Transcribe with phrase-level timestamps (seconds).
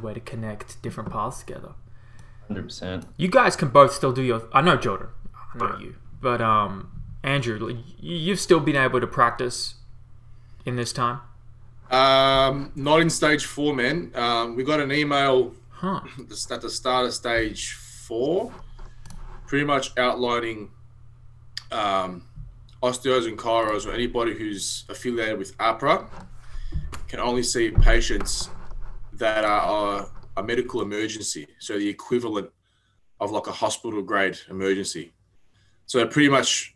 [0.00, 1.72] way to connect different paths together.
[2.46, 3.06] Hundred percent.
[3.16, 4.44] You guys can both still do your.
[4.52, 5.08] I know Jordan.
[5.34, 7.82] I know you, but um, Andrew, you-
[8.16, 9.74] you've still been able to practice
[10.64, 11.18] in this time,
[11.90, 14.12] Um, not in stage four, man.
[14.14, 16.02] Um, we got an email huh?
[16.20, 16.28] at
[16.60, 18.52] the start of stage four,
[19.48, 20.70] pretty much outlining
[21.72, 22.22] um,
[22.84, 26.08] osteos and chiros or anybody who's affiliated with AHPRA
[27.08, 28.48] can only see patients
[29.18, 32.50] that are a, a medical emergency, so the equivalent
[33.20, 35.12] of like a hospital grade emergency.
[35.86, 36.74] So pretty much,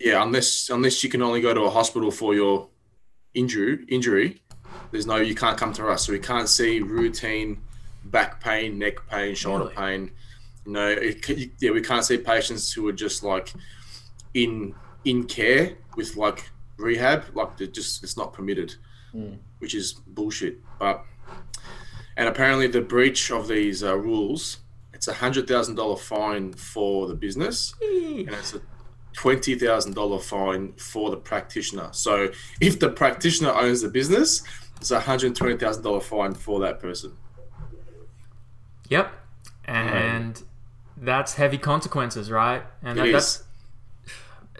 [0.00, 2.68] yeah, unless unless you can only go to a hospital for your
[3.34, 4.42] injury injury,
[4.90, 6.06] there's no you can't come to us.
[6.06, 7.60] So we can't see routine
[8.04, 9.74] back pain, neck pain, shoulder Really?
[9.76, 10.10] pain.
[10.66, 13.52] You know, it, yeah, we can't see patients who are just like
[14.34, 14.74] in
[15.04, 17.24] in care with like rehab.
[17.34, 18.74] Like just it's not permitted,
[19.14, 19.38] Mm.
[19.60, 20.58] which is bullshit.
[20.78, 21.04] But
[22.16, 24.58] and apparently the breach of these uh, rules,
[24.92, 28.60] it's a hundred thousand dollar fine for the business, and it's a
[29.12, 31.88] twenty thousand dollar fine for the practitioner.
[31.92, 34.42] So if the practitioner owns the business,
[34.80, 37.12] it's a hundred twenty thousand dollar fine for that person.
[38.88, 39.12] Yep,
[39.66, 40.42] and
[40.96, 42.62] that's heavy consequences, right?
[42.82, 43.44] And that, that's.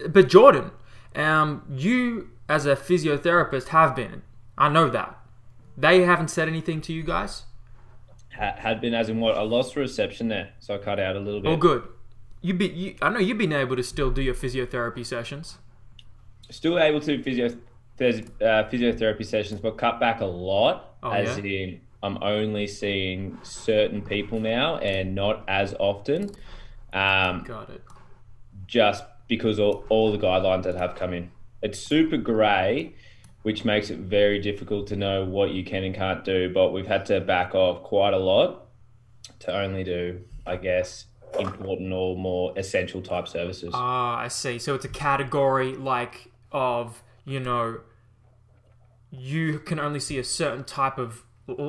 [0.08, 0.72] But Jordan,
[1.14, 4.22] um, you as a physiotherapist have been.
[4.58, 5.18] I know that.
[5.76, 7.44] They haven't said anything to you guys.
[8.36, 9.36] Ha- had been as in what?
[9.36, 11.48] I lost reception there, so I cut out a little bit.
[11.48, 11.84] Oh, good.
[12.42, 12.66] You be.
[12.68, 15.58] You, I know you've been able to still do your physiotherapy sessions.
[16.50, 17.52] Still able to physio uh,
[18.00, 20.96] physiotherapy sessions, but cut back a lot.
[21.02, 21.44] Oh, as yeah?
[21.44, 26.30] in, I'm only seeing certain people now, and not as often.
[26.92, 27.82] Um, Got it.
[28.66, 31.30] just because all, all the guidelines that have come in.
[31.62, 32.94] It's super grey,
[33.46, 36.52] which makes it very difficult to know what you can and can't do.
[36.52, 38.66] But we've had to back off quite a lot
[39.38, 41.04] to only do, I guess,
[41.38, 43.70] important or more essential type services.
[43.72, 44.58] Ah, I see.
[44.58, 47.82] So it's a category like of you know.
[49.12, 51.22] You can only see a certain type of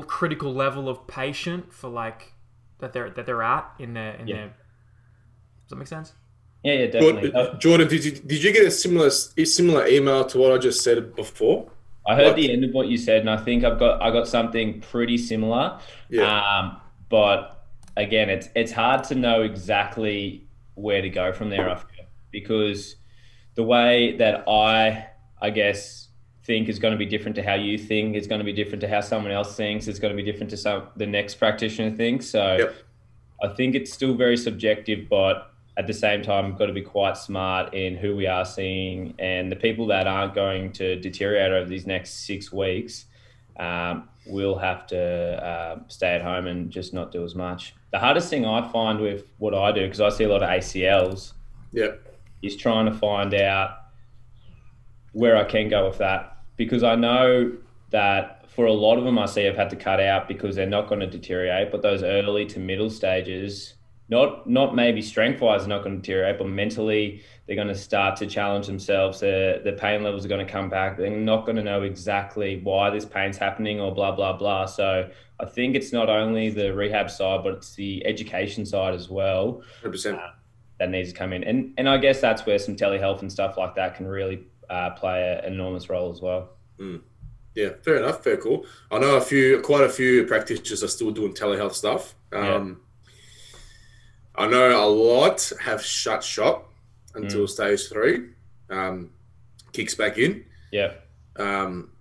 [0.07, 2.33] critical level of patient for like
[2.79, 4.35] that they're that they're at in their in Yeah.
[4.35, 4.47] their.
[4.47, 6.13] Does that make sense?
[6.63, 7.31] Yeah, yeah, definitely.
[7.31, 10.81] Jordan, Jordan, did you did you get a similar similar email to what I just
[10.83, 11.69] said before?
[12.07, 14.11] I heard Like- the end of what you said, and I think I've got I
[14.11, 15.79] got something pretty similar.
[16.09, 16.23] Yeah.
[16.41, 16.77] Um,
[17.09, 17.65] but
[17.95, 21.67] again, it's it's hard to know exactly where to go from there.
[21.69, 21.93] after
[22.31, 22.95] because
[23.55, 25.07] the way that I
[25.41, 26.09] I guess
[26.43, 28.15] think is going to be different to how you think.
[28.15, 29.87] It's going to be different to how someone else thinks.
[29.87, 32.25] It's going to be different to some the next practitioner thinks.
[32.27, 32.75] So Yep.
[33.43, 36.81] I think it's still very subjective, but at the same time, we've got to be
[36.81, 41.51] quite smart in who we are seeing and the people that aren't going to deteriorate
[41.51, 43.05] over these next six weeks.
[43.59, 47.73] Um, will have to uh, stay at home and just not do as much.
[47.91, 50.49] The hardest thing I find with what I do, because I see a lot of
[50.49, 51.33] ACLs,
[51.71, 51.93] Yeah.
[52.41, 53.77] is trying to find out
[55.13, 57.53] where I can go with that because I know
[57.91, 60.67] that for a lot of them I see I've had to cut out because they're
[60.67, 63.75] not going to deteriorate, but those early to middle stages,
[64.09, 67.75] not not maybe strength wise they're not going to deteriorate, but mentally they're going to
[67.75, 69.19] start to challenge themselves.
[69.19, 70.97] The the pain levels are going to come back.
[70.97, 74.65] They're not going to know exactly why this pain's happening or blah blah blah.
[74.65, 75.09] So
[75.39, 79.61] I think it's not only the rehab side, but it's the education side as well
[79.81, 80.19] Hundred percent.
[80.79, 81.43] that needs to come in.
[81.43, 84.91] And and I guess that's where some telehealth and stuff like that can really uh,
[84.91, 86.49] play a, an enormous role as well.
[87.55, 88.23] Yeah, fair enough.
[88.23, 88.65] Fair cool.
[88.91, 92.13] I know a few, quite a few practitioners are still doing telehealth stuff.
[92.31, 92.81] Um,
[94.37, 96.71] I know a lot have shut shop
[97.15, 98.29] until stage three.
[98.69, 99.11] Um,
[99.73, 100.45] kicks back in.
[100.71, 100.93] Yeah,
[101.37, 101.91] Um,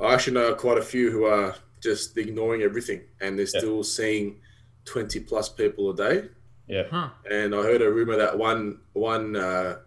[0.00, 3.58] I actually know quite a few who are just ignoring everything and they're Yeah.
[3.60, 4.40] still seeing
[4.84, 6.28] 20 plus people a day.
[6.68, 7.10] yeah, Huh.
[7.30, 9.78] And I heard a rumor that one one uh,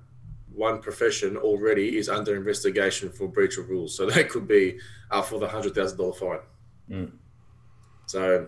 [0.54, 3.96] one profession already is under investigation for breach of rules.
[3.96, 4.80] So that could be
[5.12, 6.40] up for the hundred thousand dollar fine.
[6.90, 7.12] Mm.
[8.08, 8.48] So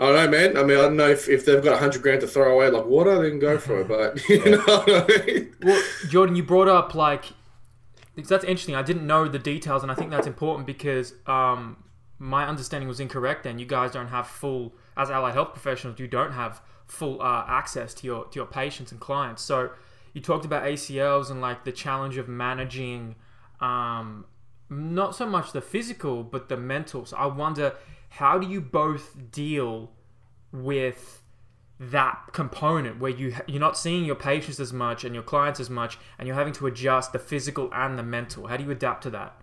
[0.00, 0.56] I don't know, man.
[0.56, 2.70] I mean, I don't know if, if they've got a hundred grand to throw away
[2.70, 3.88] like water, then go for it.
[3.88, 5.54] But you know what I mean?
[5.62, 7.26] Well, Jordan, you brought up like
[8.16, 8.74] that's interesting.
[8.74, 11.84] I didn't know the details, and I think that's important because um,
[12.18, 13.44] my understanding was incorrect.
[13.44, 17.44] And you guys don't have full, as allied health professionals, you don't have full uh,
[17.46, 19.42] access to your to your patients and clients.
[19.42, 19.70] So
[20.14, 23.16] you talked about ACLs and like the challenge of managing,
[23.60, 24.24] um,
[24.70, 27.04] not so much the physical but the mental.
[27.04, 27.74] So I wonder
[28.10, 29.92] how do you both deal
[30.52, 31.22] with
[31.78, 35.70] that component where you you're not seeing your patients as much and your clients as
[35.70, 39.02] much and you're having to adjust the physical and the mental how do you adapt
[39.02, 39.40] to that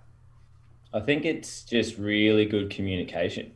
[0.94, 3.52] I think it's just really good communication.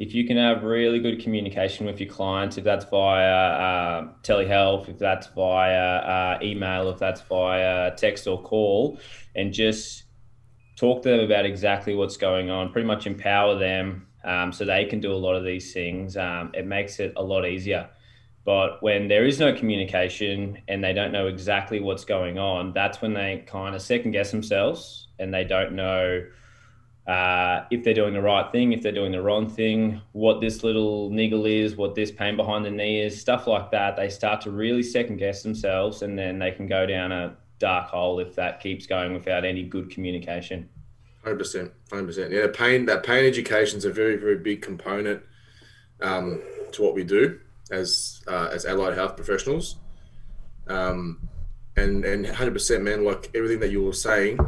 [0.00, 4.88] if you can have really good communication with your clients, if that's via uh, telehealth,
[4.88, 8.98] if that's via uh, email, if that's via text or call,
[9.36, 10.02] and just
[10.76, 14.84] talk to them about exactly what's going on, pretty much empower them um, so they
[14.84, 17.88] can do a lot of these things, um, it makes it a lot easier.
[18.44, 23.00] But when there is no communication and they don't know exactly what's going on, that's
[23.00, 26.24] when they kind of second guess themselves and they don't know
[27.06, 30.64] uh, if they're doing the right thing, if they're doing the wrong thing, what this
[30.64, 33.96] little niggle is, what this pain behind the knee is, stuff like that.
[33.96, 37.88] They start to really second guess themselves, and then they can go down a dark
[37.88, 40.68] hole if that keeps going without any good communication.
[41.24, 42.32] Hundred percent, hundred percent.
[42.32, 42.84] Yeah, pain.
[42.86, 45.22] That pain education is a very, very big component
[46.02, 46.42] um,
[46.72, 47.40] to what we do
[47.70, 49.76] as uh, as allied health professionals.
[50.68, 51.28] Um,
[51.76, 53.04] and and hundred percent, man.
[53.04, 54.38] Like everything that you were saying,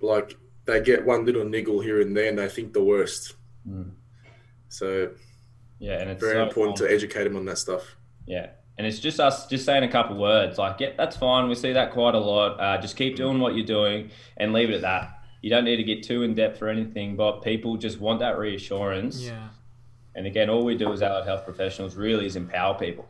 [0.00, 3.34] like they get one little niggle here and there, and they think the worst.
[3.68, 3.92] Mm.
[4.68, 5.10] So
[5.78, 6.88] Yeah, and it's very so important common.
[6.90, 7.96] to educate them on that stuff.
[8.26, 8.48] Yeah.
[8.78, 11.48] And it's just us just saying a couple words like, yeah, that's fine.
[11.48, 12.60] We see that quite a lot.
[12.60, 15.15] Uh, just keep doing what you're doing and leave it at that.
[15.46, 18.36] You don't need to get too in depth or anything, but people just want that
[18.36, 19.22] reassurance.
[19.22, 19.50] Yeah.
[20.16, 23.06] And again, all we do as allied health professionals really is empower people.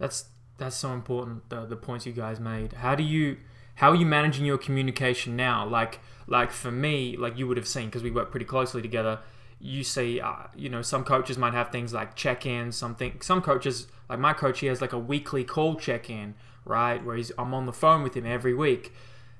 [0.00, 0.24] That's
[0.58, 1.48] that's so important.
[1.48, 2.72] The the points you guys made.
[2.72, 3.36] How do you
[3.76, 5.64] how are you managing your communication now?
[5.64, 9.20] Like like for me, like you would have seen because we work pretty closely together.
[9.60, 12.76] You see, uh, you know, some coaches might have things like check-ins.
[12.76, 13.20] Something.
[13.20, 16.34] Some coaches, like my coach, he has like a weekly call check-in,
[16.64, 17.04] right?
[17.04, 18.92] Where he's I'm on the phone with him every week.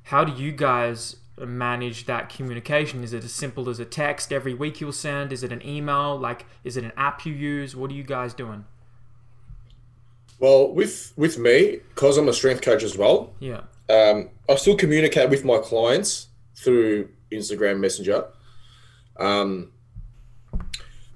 [0.05, 3.02] How do you guys manage that communication?
[3.02, 5.32] Is it as simple as a text every week you'll send?
[5.32, 6.19] Is it an email?
[6.19, 7.75] Like, is it an app you use?
[7.76, 8.64] What are you guys doing?
[10.38, 13.62] Well, with with me, because I'm a strength coach as well, Yeah.
[13.90, 18.25] um, I still communicate with my clients through Instagram Messenger.
[19.19, 19.72] Um,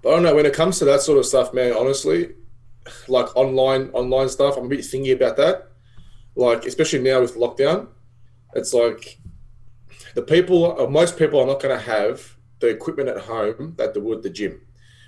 [0.02, 1.72] but I don't know when it comes to that sort of stuff, man.
[1.72, 2.34] Honestly,
[3.08, 5.70] like online online stuff, I'm a bit thingy about that.
[6.36, 7.88] Like especially now with lockdown,
[8.54, 9.18] it's like
[10.14, 13.94] the people, uh, most people, are not going to have the equipment at home that
[13.94, 14.60] they would at the gym.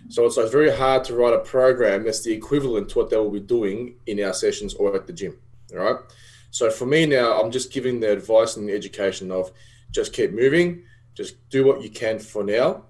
[0.08, 3.16] So it's like very hard to write a program that's the equivalent to what they
[3.16, 5.38] will be doing in our sessions or at the gym.
[5.72, 5.96] All right.
[6.50, 9.50] So for me now, I'm just giving the advice and the education of
[9.90, 12.84] just keep moving, just do what you can for now.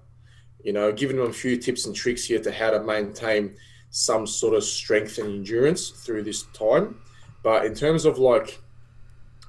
[0.63, 3.55] You know, giving them a few tips and tricks here to how to maintain
[3.89, 6.99] some sort of strength and endurance through this time.
[7.41, 8.59] But in terms of like,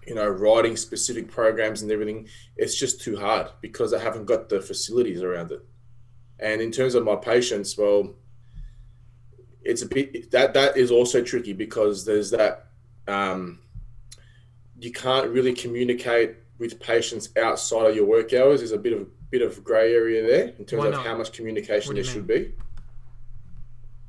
[0.09, 4.49] you know, writing specific programs and everything, it's just too hard because I haven't got
[4.49, 5.63] the facilities around it.
[6.41, 8.15] And in terms of my patients, well,
[9.63, 12.69] it's a bit that that is also tricky because there's that
[13.07, 13.59] um,
[14.81, 18.61] you can't really communicate with patients outside of your work hours.
[18.61, 21.95] There's a bit of bit of grey area there in terms of how much communication
[21.95, 22.55] there you should be.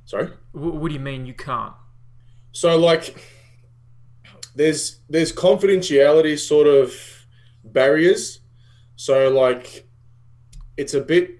[0.06, 0.28] Sorry.
[0.54, 1.74] Wh- what do you mean you can't?
[2.54, 3.22] So like
[4.60, 6.94] there's there's confidentiality sort of
[7.64, 8.42] barriers.
[8.98, 9.88] So like
[10.76, 11.40] it's a bit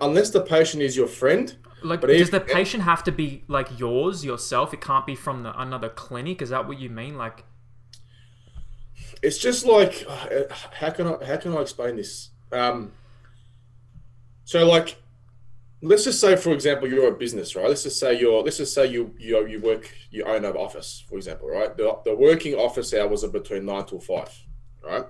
[0.00, 1.56] unless the patient is your friend.
[1.84, 4.74] Like, But does if- the patient have to be like yours, yourself?
[4.74, 6.42] It can't be from the, another clinic.
[6.42, 7.16] Is that what you mean?
[7.16, 7.44] Like,
[9.22, 12.30] It's just like uh, how can I how can I explain this?
[12.50, 12.90] Um,
[14.44, 15.00] so like
[15.80, 17.68] let's just say for example you're a business right?
[17.68, 21.04] Let's just say you're let's just say you you, you work you own an office
[21.08, 21.76] for example right?
[21.76, 24.46] The, the working office hours are between 9 till 5
[24.84, 25.04] right?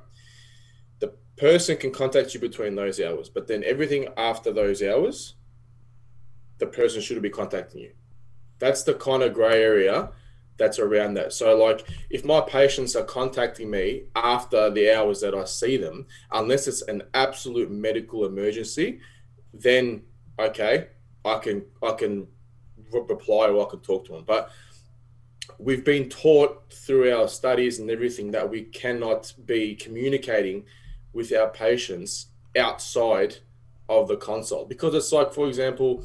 [0.98, 5.34] The person can contact you between those hours but then everything after those hours
[6.58, 7.92] the person shouldn't be contacting you.
[8.58, 10.10] That's the kind of gray area
[10.58, 11.32] that's around that.
[11.32, 16.06] So like if my patients are contacting me after the hours that i see them
[16.32, 19.00] unless it's an absolute medical emergency
[19.54, 20.02] then
[20.38, 20.88] okay,
[21.24, 22.26] I can I can
[22.92, 24.24] re- reply or I can talk to them.
[24.26, 24.50] But
[25.58, 30.64] we've been taught through our studies and everything that we cannot be communicating
[31.12, 32.26] with our patients
[32.56, 33.36] outside
[33.88, 36.04] of the consult because it's like, for example,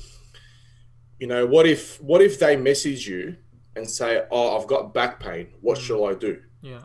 [1.19, 3.35] you know, what if what if they message you
[3.75, 5.47] and say, "Oh, I've got back pain.
[5.61, 5.81] What mm.
[5.81, 6.81] shall I do?" yeah,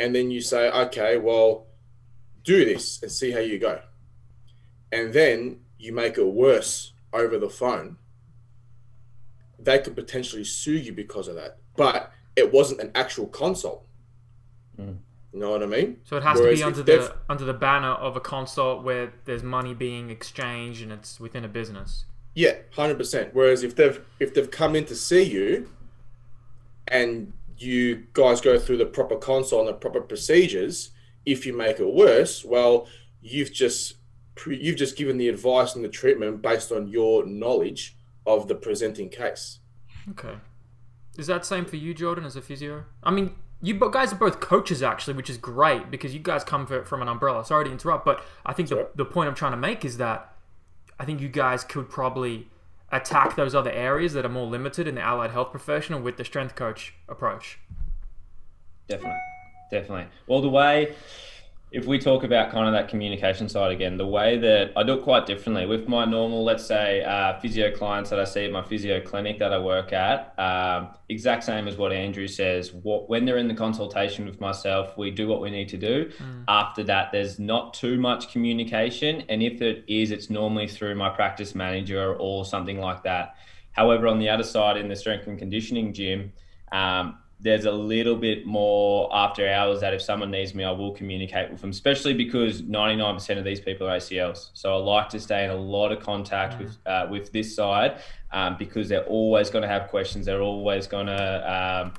[0.00, 1.66] and then you say, okay, well,
[2.42, 3.80] do this and see how you go.
[4.92, 7.96] And then you make it worse over the phone.
[9.58, 11.58] They could potentially sue you because of that.
[11.76, 13.84] But it wasn't an actual consult.
[14.78, 14.98] Mm.
[15.32, 15.98] You know what I mean?
[16.04, 19.12] so it has Whereas to be under the under the banner of a consult where
[19.26, 22.04] there's money being exchanged and it's within a business.
[22.34, 23.30] Yeah, hundred percent.
[23.32, 25.70] Whereas if they've if they've come in to see you,
[26.88, 30.90] and you guys go through the proper console and the proper procedures,
[31.24, 32.88] if you make it worse, well,
[33.22, 33.94] you've just
[34.46, 39.08] you've just given the advice and the treatment based on your knowledge of the presenting
[39.08, 39.58] case.
[40.10, 40.34] Okay.
[41.18, 42.84] Is that same for you, Jordan, as a physio?
[43.02, 46.66] I mean, you guys are both coaches actually, which is great because you guys come
[46.66, 47.44] from an umbrella.
[47.44, 50.34] Sorry to interrupt, but I think the, the point I'm trying to make is that
[50.98, 52.48] I think you guys could probably
[52.92, 56.24] attack those other areas that are more limited in the allied health professional with the
[56.24, 57.58] strength coach approach.
[58.88, 59.20] Definitely,
[59.70, 60.06] definitely.
[60.26, 60.94] Well, the way
[61.72, 64.94] if we talk about kind of that communication side again, the way that I do
[64.94, 68.50] it quite differently with my normal, let's say, uh, physio clients that I see at
[68.50, 72.72] my physio clinic that I work at, um, exact same as what Andrew says.
[72.72, 76.10] What, when they're in the consultation with myself, we do what we need to do.
[76.18, 76.44] Mm.
[76.48, 79.22] After that, there's not too much communication.
[79.28, 83.36] And if it is, it's normally through my practice manager or something like that.
[83.70, 86.32] However, on the other side, in the strength and conditioning gym,
[86.72, 90.92] um, there's a little bit more after hours that if someone needs me, I will
[90.92, 94.50] communicate with them, especially because 99% of these people are ACLs.
[94.52, 98.00] So I like to stay in a lot of contact with uh, with this side
[98.30, 100.26] um, because they're always going to have questions.
[100.26, 101.92] They're always going to um,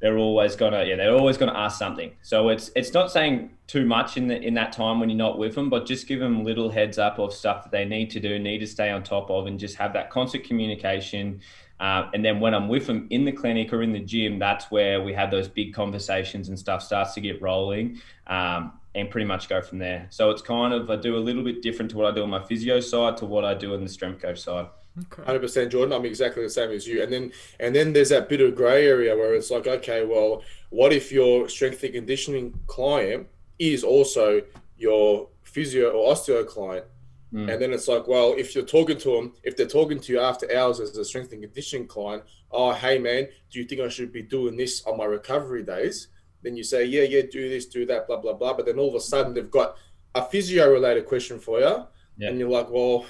[0.00, 2.12] they're always gonna yeah they're always gonna ask something.
[2.22, 5.38] So it's it's not saying too much in the in that time when you're not
[5.38, 8.20] with them, but just give them little heads up of stuff that they need to
[8.20, 11.40] do, need to stay on top of, and just have that constant communication.
[11.80, 14.70] Uh, and then when I'm with them in the clinic or in the gym, that's
[14.70, 19.26] where we have those big conversations and stuff starts to get rolling um, and pretty
[19.26, 20.06] much go from there.
[20.10, 22.30] So it's kind of, I do a little bit different to what I do on
[22.30, 24.66] my physio side to what I do on the strength coach side.
[25.24, 25.94] Hundred percent, Jordan.
[25.94, 27.02] I'm exactly the same as you.
[27.02, 30.42] And then, and then there's that bit of grey area where it's like, okay, well,
[30.70, 33.28] what if your strength and conditioning client
[33.60, 34.42] is also
[34.76, 36.84] your physio or osteo client?
[37.32, 37.52] Mm.
[37.52, 40.20] And then it's like, well, if you're talking to them, if they're talking to you
[40.20, 43.88] after hours as a strength and conditioning client, oh, hey, man, do you think I
[43.88, 46.08] should be doing this on my recovery days?
[46.42, 48.54] Then you say, yeah, yeah, do this, do that, blah, blah, blah.
[48.54, 49.76] But then all of a sudden they've got
[50.14, 51.84] a physio related question for you.
[52.16, 52.30] Yeah.
[52.30, 53.04] And you're like, well,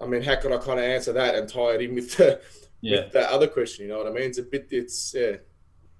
[0.00, 2.40] I mean, how can I kind of answer that and tie it in with the,
[2.80, 3.04] yeah.
[3.04, 3.86] with that other question?
[3.86, 4.24] You know what I mean?
[4.24, 5.36] It's a bit, it's, yeah.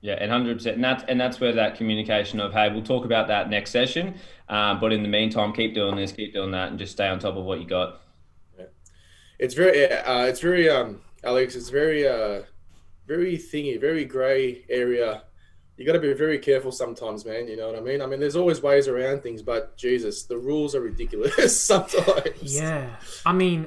[0.02, 3.04] Yeah, and hundred percent, and that's and that's where that communication of hey, we'll talk
[3.04, 4.14] about that next session,
[4.48, 7.18] um, but in the meantime, keep doing this, keep doing that, and just stay on
[7.18, 8.00] top of what you got.
[8.58, 8.66] Yeah.
[9.38, 11.54] It's very, uh, it's very, um, Alex.
[11.54, 12.42] It's very, uh,
[13.06, 15.24] very thingy, very grey area.
[15.76, 17.48] You got to be very careful sometimes, man.
[17.48, 18.00] You know what I mean?
[18.02, 22.54] I mean, there's always ways around things, but Jesus, the rules are ridiculous sometimes.
[22.54, 23.66] Yeah, I mean,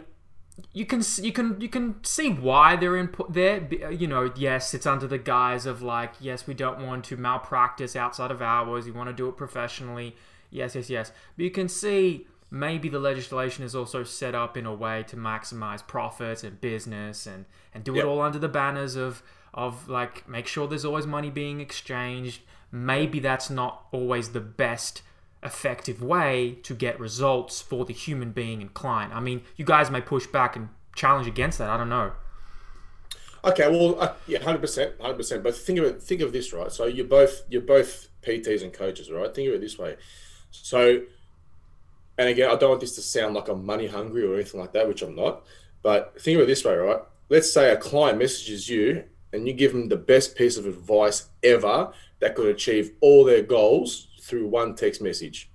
[0.72, 3.68] you can you can you can see why they're in there.
[3.84, 7.18] Uh, you know, yes, it's under the guise of like, yes, we don't want to
[7.18, 8.86] malpractice outside of hours.
[8.86, 10.16] You want to do it professionally.
[10.52, 11.12] Yes, yes, yes.
[11.36, 15.16] But you can see maybe the legislation is also set up in a way to
[15.16, 18.04] maximize profits and business and and do yep.
[18.04, 22.42] it all under the banners of of like make sure there's always money being exchanged.
[22.72, 25.02] Maybe that's not always the best
[25.46, 29.14] effective way to get results for the human being and client.
[29.14, 31.70] I mean, you guys may push back and challenge against that.
[31.70, 32.14] I don't know.
[33.46, 35.44] Okay, well, uh, yeah, hundred percent, hundred percent.
[35.44, 36.02] But think of it.
[36.02, 36.72] Think of this, right?
[36.72, 39.34] So you're both you're both PTs and coaches, right?
[39.34, 39.98] Think of it this way.
[40.52, 41.02] So,
[42.18, 44.72] and again, I don't want this to sound like I'm money hungry or anything like
[44.74, 45.44] that, which I'm not.
[45.82, 47.02] But think of it this way, right?
[47.30, 51.28] Let's say a client messages you and you give them the best piece of advice
[51.44, 55.52] ever that could achieve all their goals through one text message.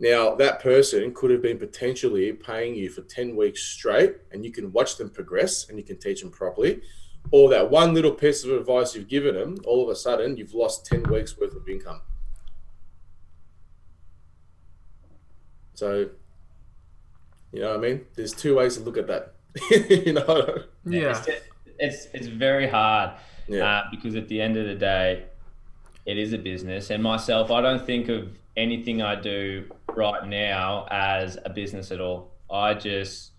[0.00, 4.50] Now, that person could have been potentially paying you for 10 weeks straight, and you
[4.50, 6.80] can watch them progress and you can teach them properly.
[7.32, 10.54] Or that one little piece of advice you've given them, all of a sudden, you've
[10.54, 12.00] lost 10 weeks worth of income.
[15.74, 16.08] So,
[17.52, 18.06] you know what I mean?
[18.14, 19.34] There's two ways to look at that.
[20.06, 20.62] you know?
[20.86, 21.10] Yeah.
[21.10, 21.28] It's,
[21.78, 23.10] it's, it's very hard
[23.48, 23.80] yeah.
[23.80, 25.24] uh, because at the end of the day,
[26.08, 26.88] it is a business.
[26.88, 32.00] And myself, I don't think of anything I do right now as a business at
[32.00, 32.32] all.
[32.50, 33.32] I just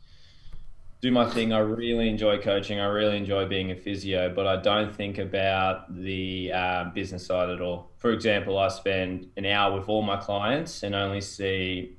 [1.01, 1.51] do my thing.
[1.51, 2.79] I really enjoy coaching.
[2.79, 7.49] I really enjoy being a physio, but I don't think about the uh, business side
[7.49, 7.89] at all.
[7.97, 11.97] For example, I spend an hour with all my clients and only see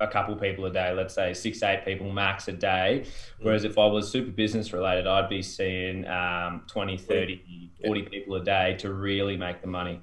[0.00, 3.06] a couple people a day, let's say six, eight people max a day.
[3.40, 8.34] Whereas if I was super business related, I'd be seeing um, 20, 30, 40 people
[8.34, 10.00] a day to really make the money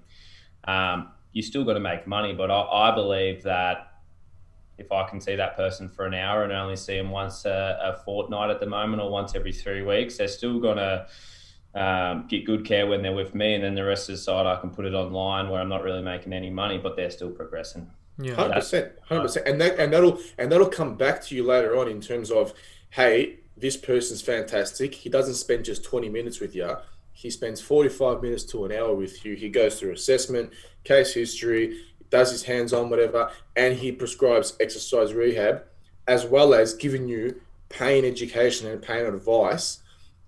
[0.68, 2.34] um, you still got to make money.
[2.34, 3.94] But I, I, believe that
[4.78, 7.80] if I can see that person for an hour and only see them once a,
[7.82, 11.08] a fortnight at the moment or once every three weeks, they're still going to
[11.74, 13.56] um, get good care when they're with me.
[13.56, 15.84] And then the rest of the side, I can put it online where I'm not
[15.84, 17.90] really making any money, but they're still progressing.
[18.20, 21.44] Yeah, hundred percent, hundred percent, and that and that'll and that'll come back to you
[21.44, 22.52] later on in terms of,
[22.90, 24.96] hey, this person's fantastic.
[24.96, 26.78] He doesn't spend just twenty minutes with you
[27.18, 29.34] he spends 45 minutes to an hour with you.
[29.36, 31.80] He goes through assessment, case history,
[32.12, 35.64] does his hands on, whatever, and he prescribes exercise rehab.
[36.08, 39.80] as well as giving you pain education and pain advice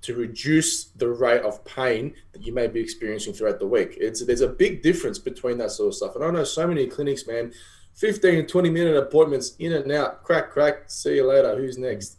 [0.01, 3.96] to reduce the rate of pain that you may be experiencing throughout the week.
[4.01, 6.15] It's there's a big difference between that sort of stuff.
[6.15, 7.53] And I know so many clinics, man,
[7.93, 11.55] 15, 20 minute appointments in and out, crack, crack, see you later.
[11.55, 12.17] Who's next?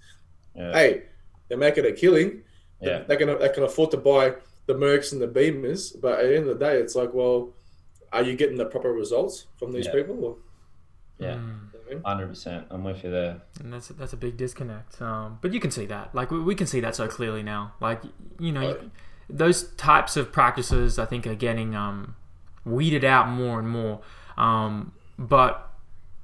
[0.55, 0.73] Yeah.
[0.73, 1.03] Hey,
[1.49, 2.43] they're making a killing.
[2.81, 3.03] Yeah.
[3.03, 4.35] They can they can afford to buy
[4.73, 7.51] the Mercs and the Beamers, but at the end of the day, it's like, well,
[8.13, 9.93] are you getting the proper results from these Yeah.
[9.93, 10.25] people?
[10.25, 10.37] Or,
[11.19, 11.35] Yeah.
[11.35, 11.37] Mm.
[11.37, 12.03] you know what I mean?
[12.05, 12.67] Hundred percent.
[12.71, 13.43] I'm with you there.
[13.61, 15.01] And that's that's a big disconnect.
[15.03, 17.75] Um, but you can see that, like we, we can see that so clearly now.
[17.81, 18.03] Like
[18.39, 18.91] you know, Right.
[19.29, 22.17] those types of practices, I think, are getting um,
[22.65, 24.01] weeded out more and more.
[24.39, 25.67] Um, but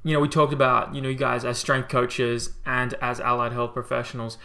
[0.02, 3.52] you know, we talked about you know you guys as strength coaches and as allied
[3.52, 4.38] health professionals.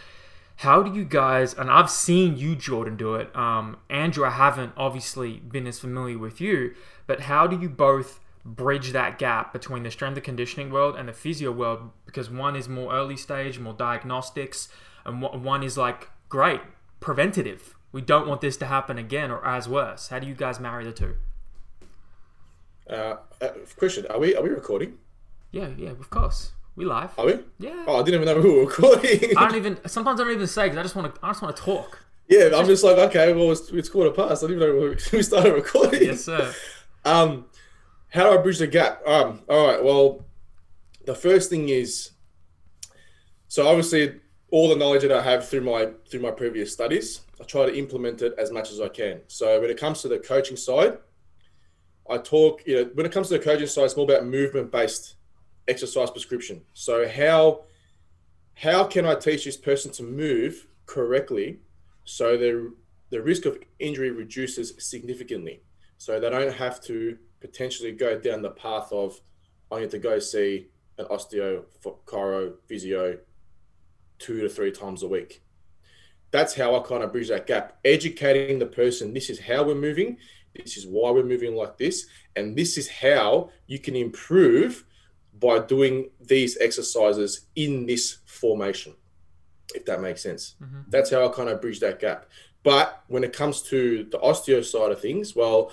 [0.62, 1.54] How do you guys?
[1.54, 3.34] And I've seen you, Jordan, do it.
[3.34, 6.76] Um, Andrew, I haven't obviously been as familiar with you,
[7.08, 11.08] but how do you both bridge that gap between the strength and conditioning world and
[11.08, 11.90] the physio world?
[12.06, 14.68] Because one is more early stage, more diagnostics,
[15.04, 16.60] and one is like great
[17.00, 17.74] preventative.
[17.90, 20.08] We don't want this to happen again or as worse.
[20.08, 21.16] How do you guys marry the two?
[22.88, 24.98] Uh, uh, question: Are we are we recording?
[25.50, 26.52] Yeah, yeah, of course.
[26.76, 27.10] We live.
[27.18, 27.38] Are we?
[27.58, 27.84] Yeah.
[27.86, 29.36] Oh, I didn't even know who we were recording.
[29.36, 29.78] I don't even.
[29.88, 31.20] Sometimes I don't even say because I just want to.
[31.24, 32.04] I just want to talk.
[32.28, 34.42] yeah, I'm just like, okay, well, it's, it's quarter past.
[34.42, 36.02] I didn't even know we- we started recording.
[36.04, 36.54] Yes, sir.
[37.04, 37.46] Um,
[38.08, 39.06] how do I bridge the gap?
[39.06, 39.82] Um, all right.
[39.84, 40.24] Well,
[41.04, 42.10] the first thing is,
[43.48, 47.44] so obviously, all the knowledge that I have through my through my previous studies, I
[47.44, 49.20] try to implement it as much as I can.
[49.26, 50.96] So when it comes to the coaching side,
[52.08, 52.62] I talk.
[52.66, 55.16] You know, when it comes to the coaching side, it's more about movement based
[55.68, 56.62] exercise prescription.
[56.74, 57.64] So how
[58.54, 61.58] how can I teach this person to move correctly
[62.04, 62.72] so the
[63.10, 65.62] the risk of injury reduces significantly?
[65.98, 69.20] So they don't have to potentially go down the path of
[69.70, 71.64] I need to go see an osteo,
[72.06, 73.18] chiro, physio
[74.18, 75.42] two to three times a week.
[76.30, 77.78] That's how I kind of bridge that gap.
[77.84, 80.18] Educating the person, this is how we're moving,
[80.54, 84.84] this is why we're moving like this, and this is how you can improve
[85.42, 88.94] by doing these exercises in this formation,
[89.74, 90.54] if that makes sense.
[90.62, 90.84] Mhm.
[90.88, 92.30] That's how I kind of bridge that gap.
[92.62, 95.72] But when it comes to the osteo side of things, well,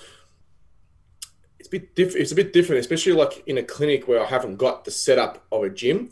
[1.60, 2.22] it's a bit different.
[2.22, 5.46] It's a bit different, especially like in a clinic where I haven't got the setup
[5.52, 6.12] of a gym.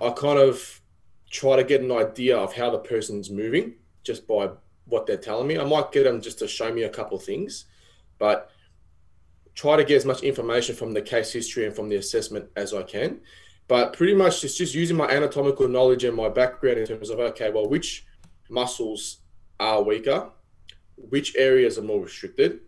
[0.00, 0.82] I kind of
[1.30, 4.50] try to get an idea of how the person's moving just by
[4.84, 5.56] what they're telling me.
[5.56, 7.66] I might get them just to show me a couple of things,
[8.18, 8.50] but
[9.60, 12.72] try to get as much information from the case history and from the assessment as
[12.72, 13.20] I can.
[13.68, 17.20] But pretty much it's just using my anatomical knowledge and my background in terms of
[17.20, 18.06] okay, well, which
[18.48, 19.18] muscles
[19.60, 20.30] are weaker,
[20.96, 22.60] which areas are more restricted,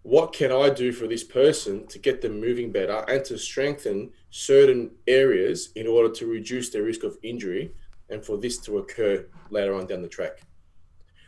[0.00, 4.10] what can I do for this person to get them moving better and to strengthen
[4.30, 7.74] certain areas in order to reduce their risk of injury
[8.08, 10.40] and for this to occur later on down the track.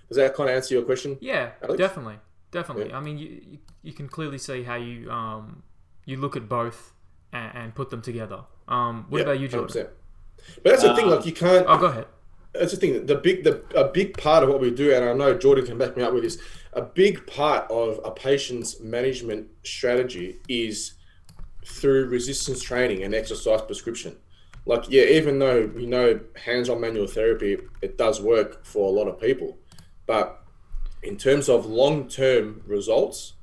[0.09, 1.19] Does that kind of answer your question?
[1.21, 1.79] Yeah, Alex?
[1.79, 2.17] definitely,
[2.51, 2.91] definitely.
[2.91, 2.97] Yeah.
[2.97, 5.63] I mean, you, you can clearly see how you um
[6.05, 6.93] you look at both
[7.33, 8.45] and, and put them together.
[8.69, 9.77] Um, what Yeah, about you, Jordan?
[9.77, 9.91] 100%.
[10.63, 12.07] But that's the thing, Um, like you can't Oh, go ahead.
[12.55, 13.07] that's the thing.
[13.07, 15.79] The big, the a big part of what we do, and I know Jordan can
[15.79, 16.39] back me up with this.
[16.73, 20.95] A big part of a patient's management strategy is
[21.67, 24.17] through resistance training and exercise prescription.
[24.67, 29.09] Like, yeah, even though we know hands-on manual therapy, it does work for a lot
[29.09, 29.59] of people,
[30.07, 30.40] but
[31.03, 33.35] in terms of long-term results,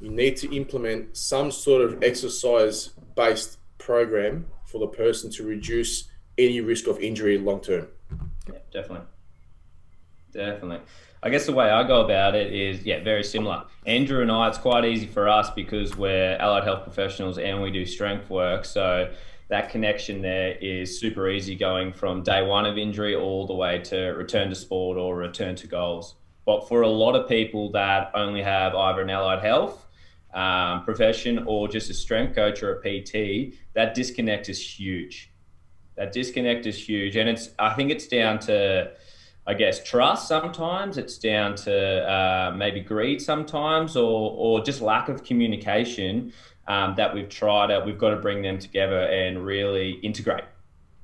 [0.00, 6.60] you need to implement some sort of exercise-based program for the person to reduce any
[6.60, 7.88] risk of injury long-term.
[8.46, 9.06] Yeah, definitely.
[10.32, 10.80] Definitely.
[11.22, 13.64] I guess the way I go about it is, yeah, very similar.
[13.86, 17.70] Andrew and I, it's quite easy for us because we're allied health professionals and we
[17.70, 18.64] do strength work.
[18.64, 19.10] So
[19.48, 23.78] that connection there is super easy going from day one of injury all the way
[23.84, 26.16] to return to sport or return to goals.
[26.46, 29.84] But for a lot of people that only have either an allied health
[30.32, 35.32] um, profession or just a strength coach or a PT, that disconnect is huge.
[35.96, 37.16] That disconnect is huge.
[37.16, 38.92] And it's, I think it's down to,
[39.44, 40.98] I guess, trust sometimes.
[40.98, 46.32] It's down to uh, maybe greed sometimes or, or just lack of communication
[46.68, 50.44] um, that we've tried to, we've got to bring them together and really integrate.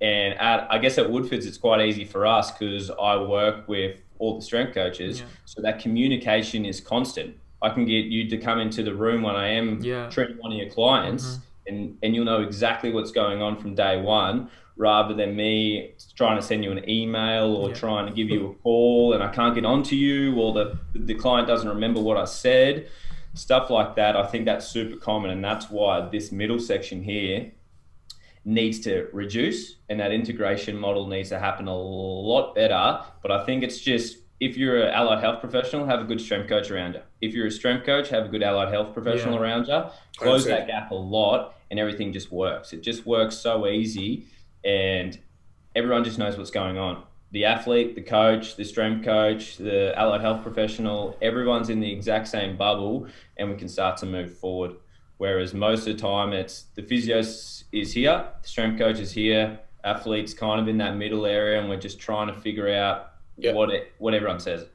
[0.01, 3.97] And at, I guess at Woodford's, it's quite easy for us because I work with
[4.23, 5.21] all the strength coaches.
[5.21, 5.27] Yeah.
[5.47, 7.35] So that communication is constant.
[7.61, 10.09] I can get you to come into the room when I am Yeah.
[10.11, 11.41] treating one of your clients Mhm.
[11.67, 16.37] and, and you'll know exactly what's going on from day one rather than me trying
[16.37, 17.75] to send you an email or Yeah.
[17.75, 21.15] trying to give you a call and I can't get onto you or the, the
[21.15, 22.87] client doesn't remember what I said.
[23.35, 25.31] Stuff like that, I think that's super common.
[25.31, 27.51] And that's why this middle section here
[28.45, 33.01] needs to reduce and that integration model needs to happen a lot better.
[33.23, 36.49] But I think it's just if you're an allied health professional, have a good strength
[36.49, 37.01] coach around you.
[37.21, 39.41] If you're a strength coach, have a good allied health professional Yeah.
[39.43, 39.85] around you.
[40.17, 42.73] Close that gap a lot and everything just works.
[42.73, 44.27] It just works so easy
[44.65, 45.17] and
[45.77, 47.05] everyone just knows what's going on.
[47.31, 52.27] The athlete, the coach, the strength coach, the allied health professional, everyone's in the exact
[52.29, 54.73] same bubble and we can start to move forward.
[55.19, 59.13] Whereas most of the time it's the physio s- is here, the strength coach is
[59.13, 63.09] here, athletes kind of in that middle area and we're just trying to figure out
[63.39, 63.55] Yep.
[63.55, 64.67] what it, what everyone says.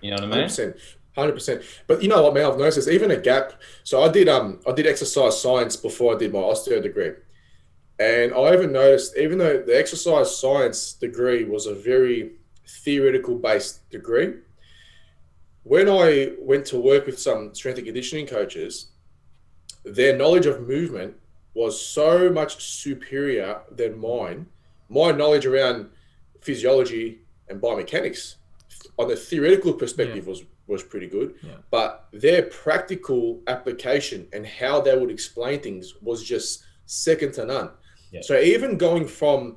[0.00, 0.32] You know what I mean?
[0.32, 0.76] Hundred percent,
[1.16, 1.62] hundred percent.
[1.86, 2.46] But you know what, man?
[2.46, 3.54] I've noticed there's even a gap.
[3.82, 7.12] So I did um I did exercise science before I did my osteo degree,
[7.98, 12.32] and I even noticed even though the exercise science degree was a very
[12.66, 14.34] theoretical based degree,
[15.64, 18.86] when I went to work with some strength and conditioning coaches,
[19.84, 21.14] their knowledge of movement
[21.54, 24.46] was so much superior than mine.
[24.88, 25.90] My knowledge around
[26.40, 28.36] physiology and biomechanics
[28.98, 31.56] on the theoretical perspective was was pretty good Yeah.
[31.70, 37.70] but their practical application and how they would explain things was just second to none
[38.12, 38.20] Yeah.
[38.22, 39.56] so even going from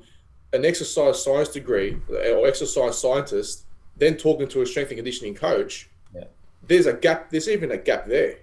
[0.52, 3.64] an exercise science degree or exercise scientist
[3.96, 6.24] then talking to a strength and conditioning coach Yeah.
[6.66, 8.38] there's a gap there's even a gap there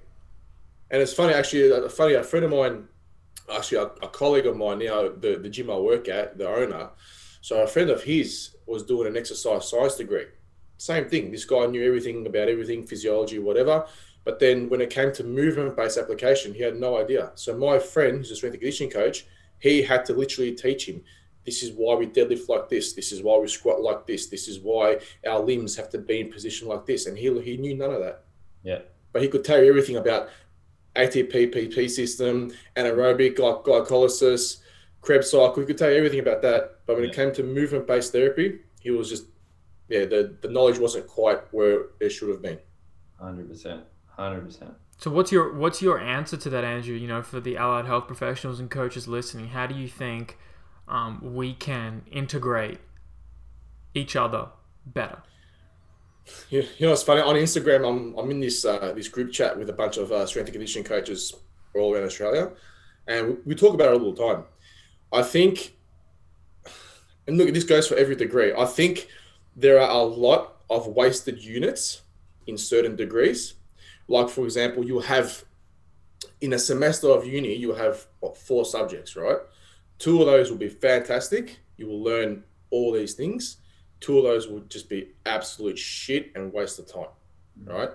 [0.89, 2.87] and it's funny actually a funny a friend of mine
[3.51, 6.89] actually a, a colleague of mine now the, the gym i work at the owner
[7.43, 10.27] so a friend of his was doing an exercise science degree.
[10.77, 11.29] Same thing.
[11.29, 13.85] This guy knew everything about everything, physiology, whatever.
[14.23, 17.33] But then when it came to movement-based application, he had no idea.
[17.35, 19.25] So my friend, who's a strength and conditioning coach,
[19.59, 21.03] he had to literally teach him.
[21.45, 22.93] This is why we deadlift like this.
[22.93, 24.27] This is why we squat like this.
[24.27, 27.07] This is why our limbs have to be in position like this.
[27.07, 28.23] And he he knew none of that.
[28.63, 28.79] Yeah.
[29.11, 30.29] But he could tell you everything about
[30.95, 34.61] ATP PP system, anaerobic gly- glycolysis,
[35.01, 35.61] Krebs cycle.
[35.61, 36.79] He could tell you everything about that.
[36.85, 39.25] But when it came to movement based therapy, he was just,
[39.89, 42.59] yeah, the, the knowledge wasn't quite where it should have been.
[43.19, 43.83] Hundred percent.
[44.07, 44.73] Hundred percent.
[44.97, 46.95] So what's your what's your answer to that, Andrew?
[46.95, 50.37] You know, for the allied health professionals and coaches listening, how do you think
[50.87, 52.79] um, we can integrate
[53.93, 54.49] each other
[54.85, 55.23] better?
[56.49, 57.87] You, you know, it's funny on Instagram.
[57.87, 60.53] I'm, I'm in this uh, this group chat with a bunch of uh, strength and
[60.53, 61.33] conditioning coaches
[61.75, 62.51] all around Australia,
[63.07, 64.45] and we, we talk about it all the time.
[65.11, 65.75] I think,
[67.27, 68.53] and look, this goes for every degree.
[68.53, 69.07] I think
[69.55, 72.01] there are a lot of wasted units
[72.47, 73.55] in certain degrees.
[74.07, 75.43] Like for example, you have
[76.41, 79.37] in a semester of uni, you have what, four subjects, right?
[79.99, 81.59] Two of those will be fantastic.
[81.77, 83.57] You will learn all these things
[84.03, 87.07] two of those would just be absolute shit and waste of time,
[87.63, 87.89] right?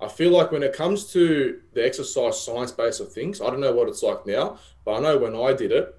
[0.00, 3.60] I feel like when it comes to the exercise science base of things, I don't
[3.60, 5.94] know what it's like now, but I know when I did it,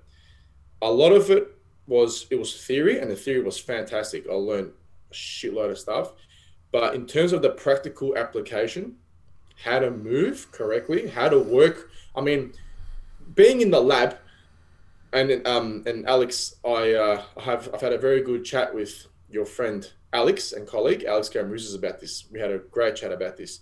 [0.84, 1.56] a lot of it
[1.88, 4.28] was it was theory, and the theory was fantastic.
[4.30, 4.74] I learned
[5.10, 6.12] a shitload of stuff,
[6.72, 8.98] but in terms of the practical application,
[9.64, 11.90] how to move correctly, how to work.
[12.16, 12.54] I mean,
[13.34, 14.18] being in the lab,
[15.14, 19.46] and um and Alex, I uh, have I've had a very good chat with your
[19.46, 22.26] friend Alex and colleague Alex Gamruzes about this.
[22.32, 23.60] We had a great chat about this.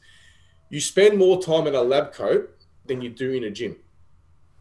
[0.69, 2.49] You spend more time in a lab coat
[2.85, 3.77] than you do in a gym,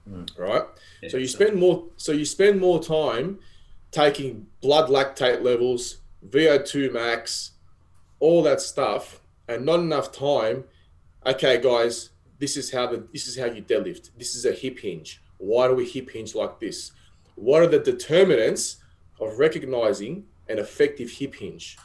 [0.09, 0.25] hmm.
[0.39, 0.65] right?
[1.09, 1.85] So you spend more.
[1.97, 3.39] So you spend more time
[3.91, 7.53] taking blood lactate levels, VO2 max,
[8.19, 10.65] all that stuff, and not enough time.
[11.27, 14.11] Okay, guys, this is how the this is how you deadlift.
[14.19, 15.23] This is a hip hinge.
[15.39, 16.93] Why do we hip hinge like this?
[17.35, 18.77] What are the determinants
[19.21, 21.79] of recognizing an effective hip hinge?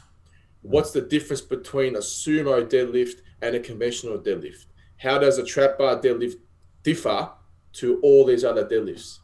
[0.62, 4.66] What's the difference between a sumo deadlift and a conventional deadlift?
[4.98, 6.36] How does a trap bar deadlift
[6.82, 7.30] differ
[7.74, 9.18] to all these other deadlifts?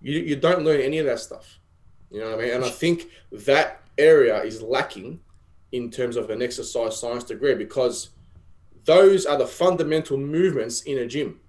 [0.00, 1.58] You, you don't learn any of that stuff.
[2.10, 2.54] You know what I mean?
[2.54, 5.20] And I think that area is lacking
[5.72, 8.10] in terms of an exercise science degree because
[8.84, 11.40] those are the fundamental movements in a gym.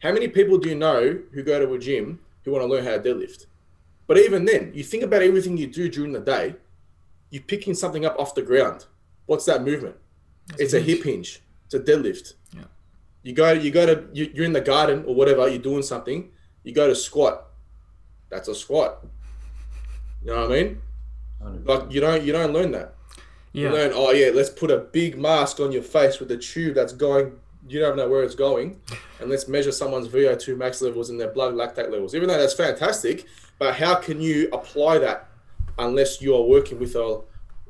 [0.00, 2.84] How many people do you know who go to a gym who want to learn
[2.84, 3.46] how to deadlift?
[4.06, 6.56] But even then, you think about everything you do during the day,
[7.30, 8.86] you're picking something up off the ground.
[9.26, 9.96] What's that movement?
[10.58, 11.40] it's a hip hinge.
[11.66, 12.34] It's a deadlift.
[12.54, 12.64] Yeah.
[13.22, 16.30] You go, you go to, you, you're in the garden or whatever, you're doing something,
[16.62, 17.46] you go to squat.
[18.28, 19.04] That's a squat.
[20.22, 20.82] You know what I mean?
[21.42, 21.66] 100%.
[21.66, 22.94] Like you don't, you don't learn that.
[23.52, 23.68] Yeah.
[23.68, 26.74] You learn, oh yeah, let's put a big mask on your face with a tube
[26.74, 27.32] that's going.
[27.66, 28.78] You don't know where it's going,
[29.20, 32.14] and let's measure someone's VO2 max levels and their blood lactate levels.
[32.14, 33.26] Even though that's fantastic,
[33.58, 35.28] but how can you apply that
[35.78, 37.20] unless you are working with a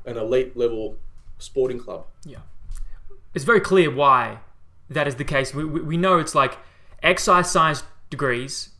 [0.06, 0.96] an elite level
[1.38, 2.06] sporting club?
[2.24, 2.38] Yeah.
[3.34, 4.38] It's very clear why
[4.90, 5.54] that is the case.
[5.54, 6.58] We, we, we know it's like
[7.02, 8.70] exercise science degrees,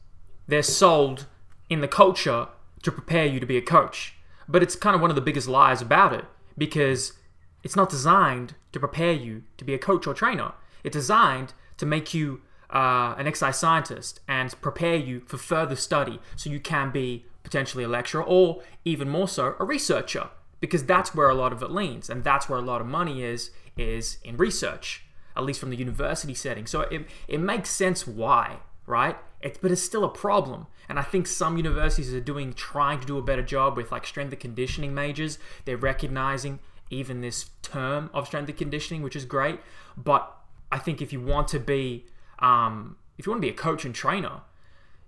[0.46, 1.26] they're sold
[1.70, 2.48] in the culture
[2.82, 4.14] to prepare you to be a coach.
[4.46, 7.14] But it's kind of one of the biggest lies about it because
[7.62, 10.52] it's not designed to prepare you to be a coach or trainer.
[10.82, 12.42] It's designed to make you
[12.74, 17.84] uh, an exercise scientist and prepare you for further study so you can be potentially
[17.84, 20.28] a lecturer or even more so a researcher
[20.60, 23.22] because that's where a lot of it leans and that's where a lot of money
[23.22, 25.04] is is in research
[25.36, 26.64] at least from the university setting.
[26.64, 29.16] So it, it makes sense why right?
[29.40, 30.66] It, but it's still a problem.
[30.88, 34.06] And i think some universities are doing trying to do a better job with like
[34.06, 35.38] strength and conditioning majors.
[35.64, 36.60] They're recognizing
[36.90, 39.60] even this term of strength and conditioning which is great.
[39.96, 40.30] But
[40.72, 42.04] i think if you want to be
[42.44, 44.42] um, if you want to be a coach and trainer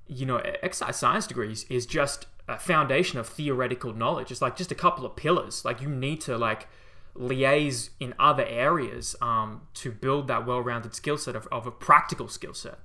[0.09, 4.31] you know, exercise science degrees is just a foundation of theoretical knowledge.
[4.31, 5.65] It's like just a couple of pillars.
[5.65, 6.69] Like you need to like
[7.17, 12.29] liaise in other areas um, to build that well-rounded skill set of, of a practical
[12.29, 12.79] skill set.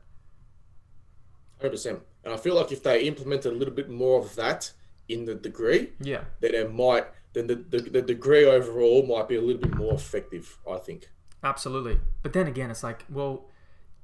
[1.59, 1.99] Hundred percent.
[2.23, 4.71] And I feel like if they implemented a little bit more of that
[5.07, 9.35] in the degree, yeah, then it might then the, the, the degree overall might be
[9.35, 10.57] a little bit more effective.
[10.69, 11.09] I think.
[11.43, 11.99] Absolutely.
[12.23, 13.45] But then again, it's like, well,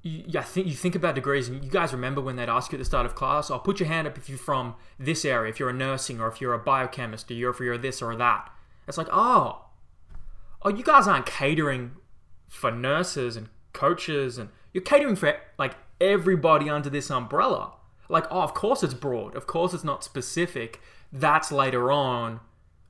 [0.07, 2.77] you, I think you think about degrees, and you guys remember when they'd ask you
[2.77, 5.25] at the start of class, "I'll oh, put your hand up if you're from this
[5.25, 8.15] area, if you're a nursing, or if you're a biochemist, or if you're this or
[8.15, 8.51] that."
[8.87, 9.65] It's like, oh,
[10.61, 11.91] oh, you guys aren't catering
[12.47, 17.73] for nurses and coaches, and you're catering for like everybody under this umbrella.
[18.09, 20.81] Like, oh, of course it's broad, of course it's not specific.
[21.11, 22.39] That's later on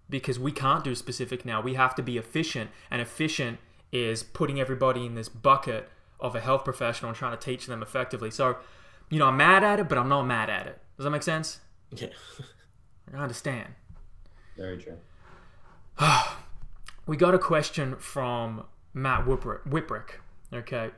[0.10, 1.62] because we can't do specific now.
[1.62, 3.60] We have to be efficient, and efficient
[3.92, 7.82] is putting everybody in this bucket of a health professional and trying to teach them
[7.82, 8.32] effectively.
[8.32, 8.58] So,
[9.10, 10.80] you know, I'm mad at it, but I'm not mad at it.
[10.98, 11.60] Does that make sense?
[11.92, 12.08] Yeah.
[13.14, 13.70] I understand.
[14.58, 14.98] Very true.
[17.08, 20.10] we got a question from Matt Whiprick.
[20.54, 20.90] Okay.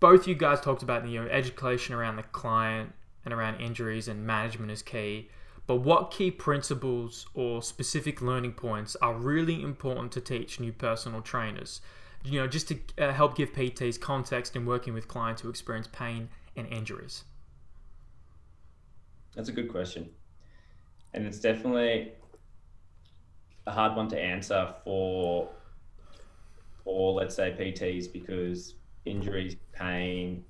[0.00, 2.92] Both you guys talked about you know education around the client
[3.24, 5.30] and around injuries and management is key.
[5.66, 11.22] But what key principles or specific learning points are really important to teach new personal
[11.22, 11.80] trainers?
[12.24, 15.86] You know, just to uh, help give PTs context in working with clients who experience
[15.86, 17.24] pain and injuries?
[19.34, 20.08] That's a good question.
[21.12, 22.12] And it's definitely
[23.66, 25.50] a hard one to answer for
[26.82, 30.44] for let's say PTs because injuries, pain,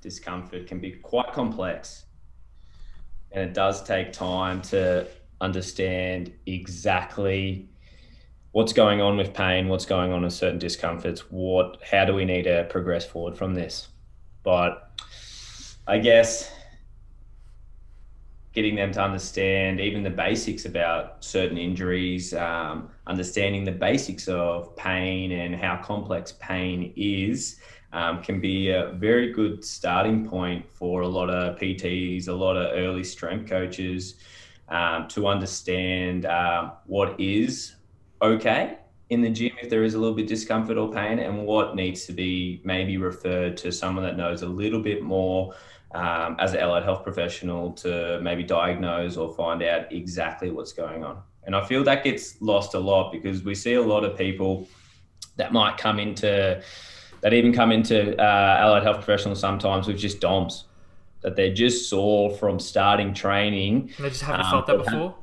[0.00, 2.04] discomfort can be quite complex.
[3.32, 5.06] And it does take time to
[5.40, 7.69] understand exactly
[8.52, 12.24] what's going on with pain, what's going on with certain discomforts, what how do we
[12.24, 13.88] need to progress forward from this?
[14.42, 14.90] But
[15.86, 16.50] I guess
[18.52, 24.74] getting them to understand even the basics about certain injuries, um, understanding the basics of
[24.74, 27.60] pain and how complex pain is,
[27.92, 32.56] um, can be a very good starting point for a lot of PTs, a lot
[32.56, 34.16] of early strength coaches
[34.68, 37.76] um, to understand uh, what is
[38.22, 38.76] okay
[39.10, 42.06] in the gym if there is a little bit discomfort or pain and what needs
[42.06, 45.52] to be maybe referred to someone that knows a little bit more
[45.92, 51.02] um, as an allied health professional to maybe diagnose or find out exactly what's going
[51.02, 51.20] on.
[51.44, 54.68] And I feel that gets lost a lot because we see a lot of people
[55.36, 56.62] that might come into
[57.22, 60.66] that even come into uh, allied health professionals sometimes with just DOMS
[61.22, 63.90] that they're just sore from starting training.
[63.96, 65.16] And they just haven't um, felt that before,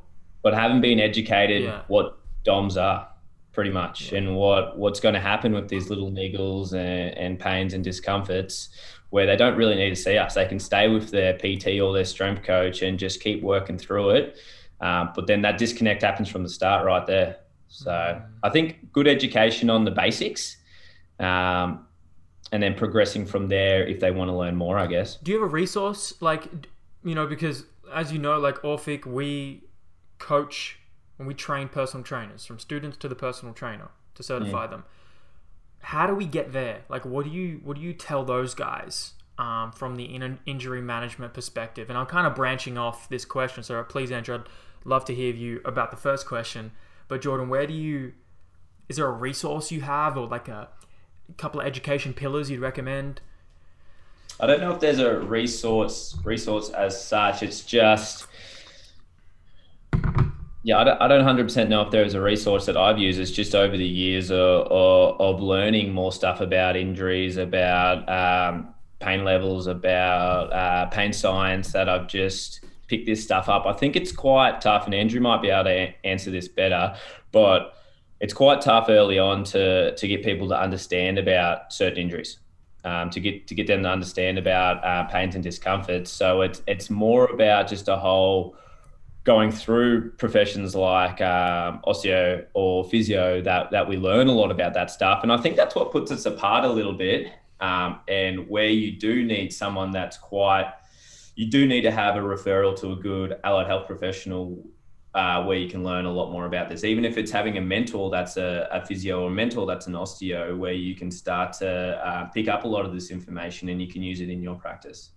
[0.43, 1.81] but haven't been educated yeah.
[1.87, 2.16] what
[2.47, 3.07] DOMS are
[3.51, 4.13] pretty much.
[4.13, 8.69] And what what's going to happen with these little niggles and, and, pains and discomforts
[9.09, 10.35] where they don't really need to see us.
[10.35, 14.11] They can stay with their pt or their strength coach and just keep working through
[14.11, 14.37] it.
[14.79, 17.37] Um, but then that disconnect happens from the start right there.
[17.67, 18.23] So mm.
[18.43, 20.57] i think good education on the basics
[21.19, 21.85] um,
[22.51, 25.17] and then progressing from there if they want to learn more i guess.
[25.17, 26.13] Do you have a resource?
[26.21, 26.43] Like
[27.03, 29.63] you know because as you know like orphic we
[30.19, 30.79] coach
[31.17, 34.67] when we train personal trainers, from students to the personal trainer to certify yeah.
[34.67, 34.83] them.
[35.79, 36.81] How do we get there?
[36.89, 40.81] Like, what do you what do you tell those guys um, from the in- injury
[40.81, 41.89] management perspective?
[41.89, 44.49] And I'm kind of branching off this question, so please, Andrew, I'd
[44.85, 46.71] love to hear you about the first question.
[47.07, 48.13] But Jordan, where do you?
[48.89, 50.69] Is there a resource you have, or like a
[51.37, 53.21] couple of education pillars you'd recommend?
[54.39, 57.43] I don't know if there's a resource resource as such.
[57.43, 58.27] It's just
[60.67, 63.21] yeah, I don't, I don't 100% know if there is a resource that I've used.
[63.21, 68.75] It's just over the years of, of, of learning more stuff about injuries, about um,
[68.99, 73.65] pain levels, about uh, pain science that I've just picked this stuff up.
[73.65, 76.97] I think it's quite tough, and Andrew might be able to answer this better,
[77.31, 77.73] but
[78.19, 82.39] it's quite tough early on to, to get people to understand about certain injuries.
[82.83, 86.11] um, to get to get them to understand about uh, pains and discomforts.
[86.11, 88.57] So it's it's more about just a whole
[89.27, 94.73] going through professions like um, osteo or physio that that we learn a lot about
[94.73, 97.27] that stuff, and I think that's what puts us apart a little bit.
[97.59, 100.71] Um, and where you do need someone that's quite,
[101.33, 104.63] you do need to have a referral to a good allied health professional
[105.15, 106.83] uh, where you can learn a lot more about this.
[106.83, 109.93] Even if it's having a mentor that's a, a physio or a mentor that's an
[109.93, 111.67] osteo, where you can start to
[112.07, 114.55] uh, pick up a lot of this information and you can use it in your
[114.55, 115.09] practice.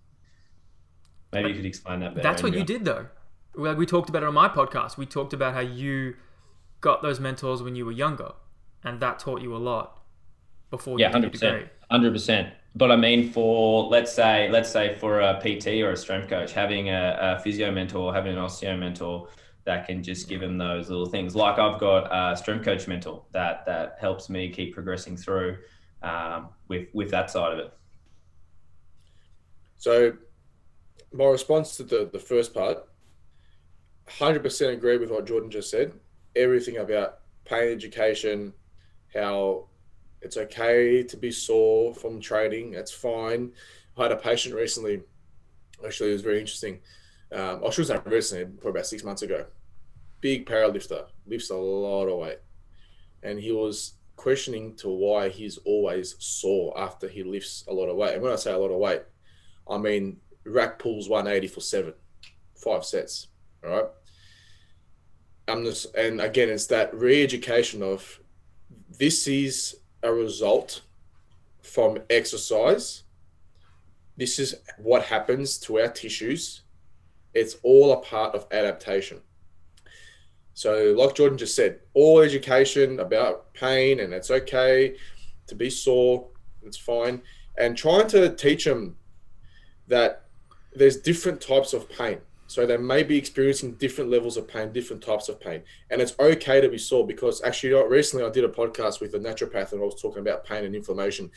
[1.31, 2.27] Maybe you could explain that better.
[2.27, 3.05] That's what you did, though.
[3.53, 4.97] Like we talked about it on my podcast.
[4.97, 6.15] We talked about how you
[6.79, 8.31] got those mentors when you were younger,
[8.83, 10.01] and that taught you a lot
[10.69, 12.53] before yeah, you hundred percent, hundred percent.
[12.75, 16.53] But I mean, for let's say, let's say for a PT or a strength coach,
[16.53, 19.27] having a, a physio mentor, having an osteo mentor,
[19.65, 21.35] that can just give them those little things.
[21.35, 25.57] Like I've got a strength coach mentor that that helps me keep progressing through
[26.01, 27.73] um, with with that side of it.
[29.77, 30.13] So,
[31.11, 32.77] my response to the the first part,
[34.19, 35.93] hundred percent agree with what Jordan just said.
[36.35, 38.53] Everything about pain education,
[39.13, 39.67] how
[40.21, 42.71] it's okay to be sore from training.
[42.71, 43.51] That's fine.
[43.97, 45.01] I had a patient recently.
[45.85, 46.79] Actually, it was very interesting.
[47.31, 49.45] Um, I should say recently, probably about six months ago.
[50.19, 52.39] Big powerlifter, lifts a lot of weight,
[53.23, 57.97] and he was questioning to why he's always sore after he lifts a lot of
[57.97, 58.13] weight.
[58.13, 59.01] And when I say a lot of weight,
[59.67, 61.93] I mean rack pulls 180 for seven,
[62.55, 63.27] five sets.
[63.63, 63.85] All right.
[65.47, 68.19] Um, I'm just, and again, it's that re-education of
[68.97, 70.81] this is a result
[71.61, 73.03] from exercise.
[74.17, 76.61] This is what happens to our tissues.
[77.33, 79.21] It's all a part of adaptation.
[80.53, 84.95] So, like Jordan just said, all education about pain and it's okay
[85.47, 86.27] to be sore,
[86.63, 87.21] it's fine.
[87.57, 88.97] And trying to teach them
[89.87, 90.25] that
[90.73, 92.19] there's different types of pain.
[92.51, 95.63] So they may be experiencing different levels of pain, different types of pain.
[95.89, 99.19] And it's okay to be sore because actually, recently I did a podcast with a
[99.19, 101.31] naturopath and I was talking about pain and inflammation.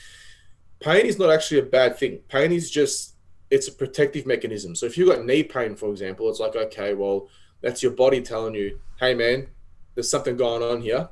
[0.80, 2.18] Pain is not actually a bad thing.
[2.28, 3.14] Pain is just,
[3.48, 4.74] it's a protective mechanism.
[4.74, 7.28] So if you've got knee pain, for example, it's like, okay, well,
[7.60, 9.46] that's your body telling you, hey, man,
[9.94, 11.08] there's something going on here.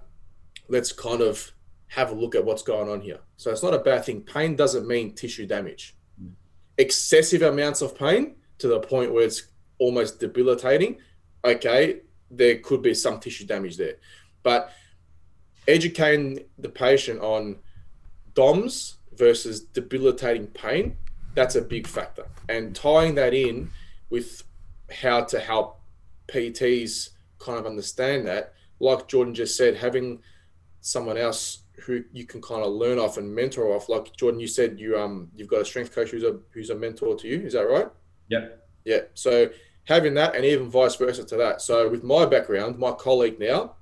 [0.67, 1.53] Let's kind of
[1.87, 3.21] have a look at what's going on here.
[3.37, 4.23] So it's not a bad thing.
[4.23, 5.95] Pain doesn't mean tissue damage.
[6.21, 6.33] Mm.
[6.77, 9.52] Excessive amounts of pain to the point where it's
[9.83, 10.99] almost debilitating,
[11.45, 13.97] okay, there could be some tissue damage there.
[14.45, 14.71] But
[15.67, 17.57] educating the patient on
[18.35, 20.97] DOMS versus debilitating pain,
[21.35, 22.27] that's a big factor.
[22.49, 23.71] And tying that in
[24.09, 24.45] with
[24.91, 25.81] how to help
[26.29, 30.21] PTs kind of understand that, like Jordan just said, having
[30.81, 33.89] someone else who you can kind of learn off and mentor off.
[33.89, 36.75] Like Jordan, you said you um you've got a strength coach who's a who's a
[36.75, 37.41] mentor to you.
[37.41, 37.89] Is that right?
[38.29, 38.49] Yeah.
[38.85, 39.03] Yeah.
[39.15, 39.51] So
[39.85, 41.61] having that and even vice versa to that.
[41.61, 43.75] So with my background, my colleague now,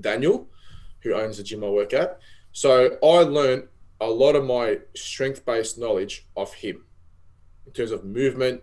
[0.00, 0.48] Daniel,
[1.00, 2.18] who owns the gym I work at,
[2.52, 3.68] so I learned
[4.00, 6.84] a lot of my strength-based knowledge of him
[7.66, 8.62] in terms of movement,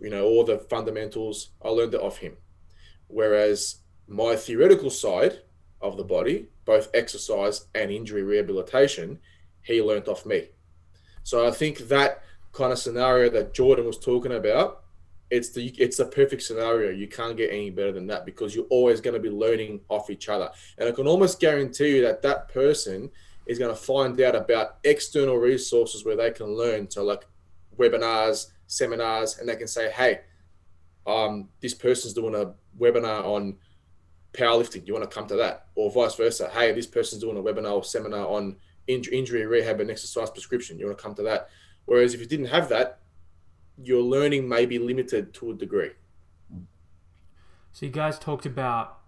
[0.00, 1.50] you know, all the fundamentals.
[1.64, 2.36] I learned it off him.
[3.08, 3.76] Whereas
[4.08, 5.40] my theoretical side
[5.80, 9.18] of the body, both exercise and injury rehabilitation,
[9.62, 10.48] he learnt off me.
[11.22, 14.82] So I think that kind of scenario that Jordan was talking about
[15.30, 16.90] it's the it's a perfect scenario.
[16.90, 20.10] You can't get any better than that because you're always going to be learning off
[20.10, 20.50] each other.
[20.78, 23.10] And I can almost guarantee you that that person
[23.46, 26.90] is going to find out about external resources where they can learn.
[26.90, 27.26] So like
[27.76, 30.20] webinars, seminars, and they can say, "Hey,
[31.06, 33.56] um, this person's doing a webinar on
[34.32, 34.86] powerlifting.
[34.86, 36.50] You want to come to that?" Or vice versa.
[36.50, 40.78] Hey, this person's doing a webinar or seminar on injury rehab and exercise prescription.
[40.78, 41.48] You want to come to that?
[41.86, 43.00] Whereas if you didn't have that,
[43.82, 45.92] your learning may be limited to a degree.
[47.72, 48.98] So you guys talked about.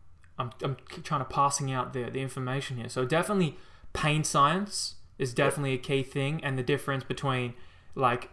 [0.40, 2.88] I'm, I'm trying to passing out the, the information here.
[2.88, 3.56] So definitely,
[3.92, 7.54] pain science is definitely a key thing, and the difference between
[7.94, 8.30] like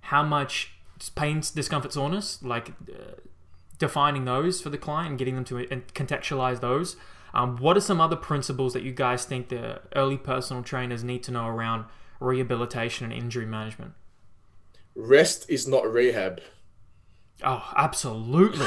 [0.00, 0.72] how much
[1.14, 3.20] pain, discomfort, soreness, like uh,
[3.78, 5.54] defining those for the client and getting them to
[5.94, 6.96] contextualize those.
[7.32, 11.22] Um, what are some other principles that you guys think the early personal trainers need
[11.24, 11.84] to know around
[12.20, 13.92] rehabilitation and injury management?
[14.94, 16.40] Rest is not rehab.
[17.42, 18.66] Oh, absolutely.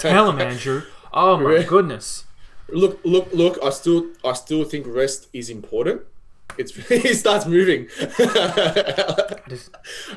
[0.00, 0.82] Tell him, Andrew.
[1.12, 2.24] Oh my goodness.
[2.68, 3.58] Look, look, look.
[3.62, 6.02] I still, I still think rest is important.
[6.58, 7.88] It's he starts moving.
[9.48, 9.70] just,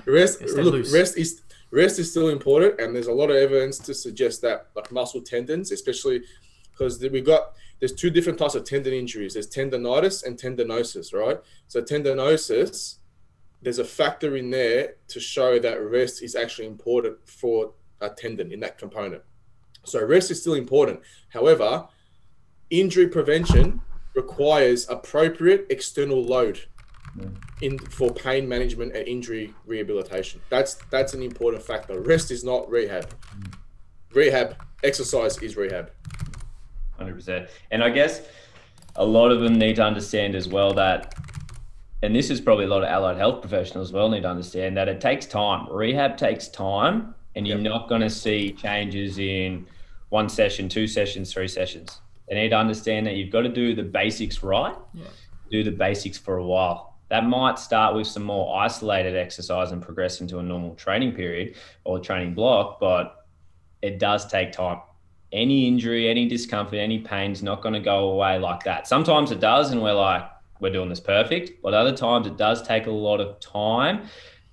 [0.05, 0.93] rest, look, loose.
[0.93, 1.41] rest is
[1.71, 5.21] rest is still important, and there's a lot of evidence to suggest that, like muscle
[5.21, 6.23] tendons, especially
[6.71, 9.33] because we got there's two different types of tendon injuries.
[9.33, 11.39] There's tendonitis and tendinosis, right?
[11.67, 12.97] So tendinosis
[13.61, 18.51] there's a factor in there to show that rest is actually important for a tendon
[18.51, 19.21] in that component.
[19.83, 21.01] So rest is still important.
[21.29, 21.87] However,
[22.69, 23.81] injury prevention
[24.15, 26.59] requires appropriate external load
[27.17, 27.35] mm.
[27.61, 30.41] in for pain management and injury rehabilitation.
[30.49, 31.99] That's that's an important factor.
[32.01, 33.09] Rest is not rehab.
[33.37, 33.53] Mm.
[34.13, 35.91] Rehab exercise is rehab.
[36.97, 37.49] Hundred percent.
[37.71, 38.21] And I guess
[38.95, 41.15] a lot of them need to understand as well that,
[42.03, 44.75] and this is probably a lot of allied health professionals as well need to understand
[44.77, 45.71] that it takes time.
[45.71, 47.71] Rehab takes time, and you're yep.
[47.71, 49.67] not going to see changes in
[50.09, 52.01] one session, two sessions, three sessions.
[52.27, 54.75] They need to understand that you've got to do the basics right.
[54.93, 55.05] Yeah.
[55.51, 56.97] Do the basics for a while.
[57.09, 61.55] That might start with some more isolated exercise and progress into a normal training period
[61.83, 63.25] or training block, but
[63.81, 64.79] it does take time.
[65.33, 68.87] Any injury, any discomfort, any pain is not going to go away like that.
[68.87, 70.23] Sometimes it does, and we're like,
[70.61, 71.61] we're doing this perfect.
[71.61, 74.07] But other times it does take a lot of time.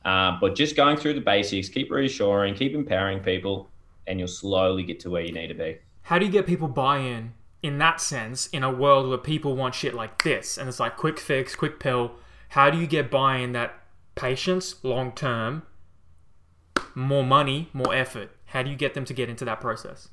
[0.04, 3.68] Uh, but just going through the basics, keep reassuring, keep empowering people,
[4.06, 5.78] and you'll slowly get to where you need to be.
[6.02, 9.54] How do you get people buy in in that sense in a world where people
[9.54, 12.12] want shit like this and it's like quick fix, quick pill?
[12.50, 13.74] How do you get buy-in that
[14.14, 15.64] patience long term,
[16.94, 18.30] more money, more effort?
[18.46, 20.08] How do you get them to get into that process?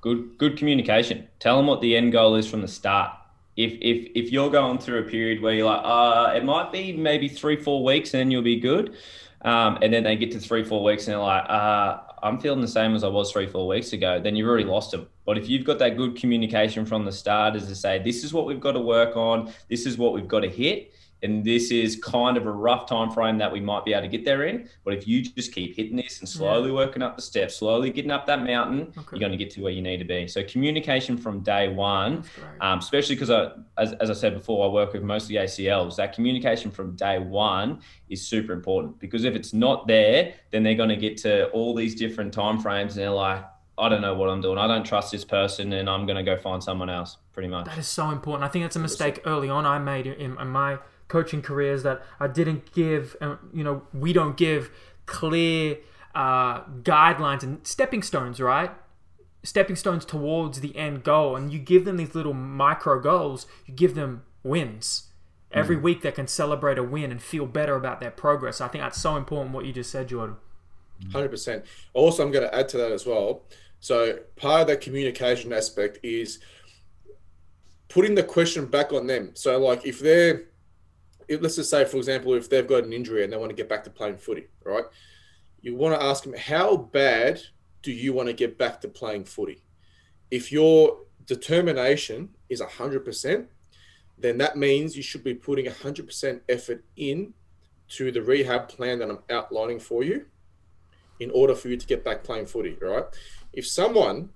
[0.00, 1.28] Good, good communication.
[1.40, 3.16] Tell them what the end goal is from the start.
[3.56, 6.92] If if if you're going through a period where you're like, uh, it might be
[6.92, 8.96] maybe three, four weeks, and then you'll be good.
[9.42, 12.62] Um, and then they get to three, four weeks, and they're like, uh, I'm feeling
[12.62, 15.06] the same as I was three, four weeks ago, then you've already lost them.
[15.26, 18.32] But if you've got that good communication from the start, as to say, this is
[18.32, 20.93] what we've got to work on, this is what we've got to hit,
[21.24, 24.08] and this is kind of a rough time frame that we might be able to
[24.08, 24.68] get there in.
[24.84, 26.76] But if you just keep hitting this and slowly yeah.
[26.76, 29.06] working up the steps, slowly getting up that mountain, okay.
[29.12, 30.28] you're going to get to where you need to be.
[30.28, 32.24] So communication from day one,
[32.60, 35.96] um, especially because I, as, as I said before, I work with mostly ACLs.
[35.96, 40.74] That communication from day one is super important because if it's not there, then they're
[40.74, 43.44] going to get to all these different time frames and they're like,
[43.76, 44.58] I don't know what I'm doing.
[44.58, 47.16] I don't trust this person, and I'm going to go find someone else.
[47.32, 47.66] Pretty much.
[47.66, 48.44] That is so important.
[48.44, 52.02] I think that's a mistake early on I made in, in my coaching careers that
[52.18, 54.70] I didn't give, uh, you know, we don't give
[55.06, 55.78] clear
[56.14, 58.70] uh, guidelines and stepping stones, right?
[59.42, 61.36] Stepping stones towards the end goal.
[61.36, 65.08] And you give them these little micro goals, you give them wins.
[65.50, 65.82] Every mm.
[65.82, 68.60] week they can celebrate a win and feel better about their progress.
[68.60, 70.36] I think that's so important what you just said, Jordan.
[71.10, 71.64] 100%.
[71.92, 73.42] Also, I'm going to add to that as well.
[73.80, 76.38] So, part of that communication aspect is
[77.88, 79.30] putting the question back on them.
[79.34, 80.44] So, like, if they're
[81.28, 83.56] if, let's just say, for example, if they've got an injury and they want to
[83.56, 84.84] get back to playing footy, right?
[85.60, 87.40] You want to ask them, how bad
[87.82, 89.62] do you want to get back to playing footy?
[90.30, 93.46] If your determination is 100%,
[94.18, 97.34] then that means you should be putting 100% effort in
[97.88, 100.26] to the rehab plan that I'm outlining for you
[101.20, 103.04] in order for you to get back playing footy, right?
[103.52, 104.30] If someone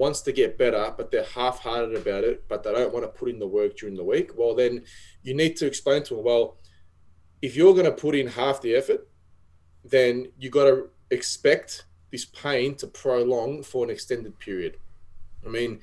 [0.00, 3.28] wants to get better, but they're half-hearted about it, but they don't want to put
[3.28, 4.82] in the work during the week, well, then
[5.22, 6.56] you need to explain to them, well,
[7.42, 9.06] if you're going to put in half the effort,
[9.84, 14.78] then you got to expect this pain to prolong for an extended period.
[15.46, 15.80] I mean,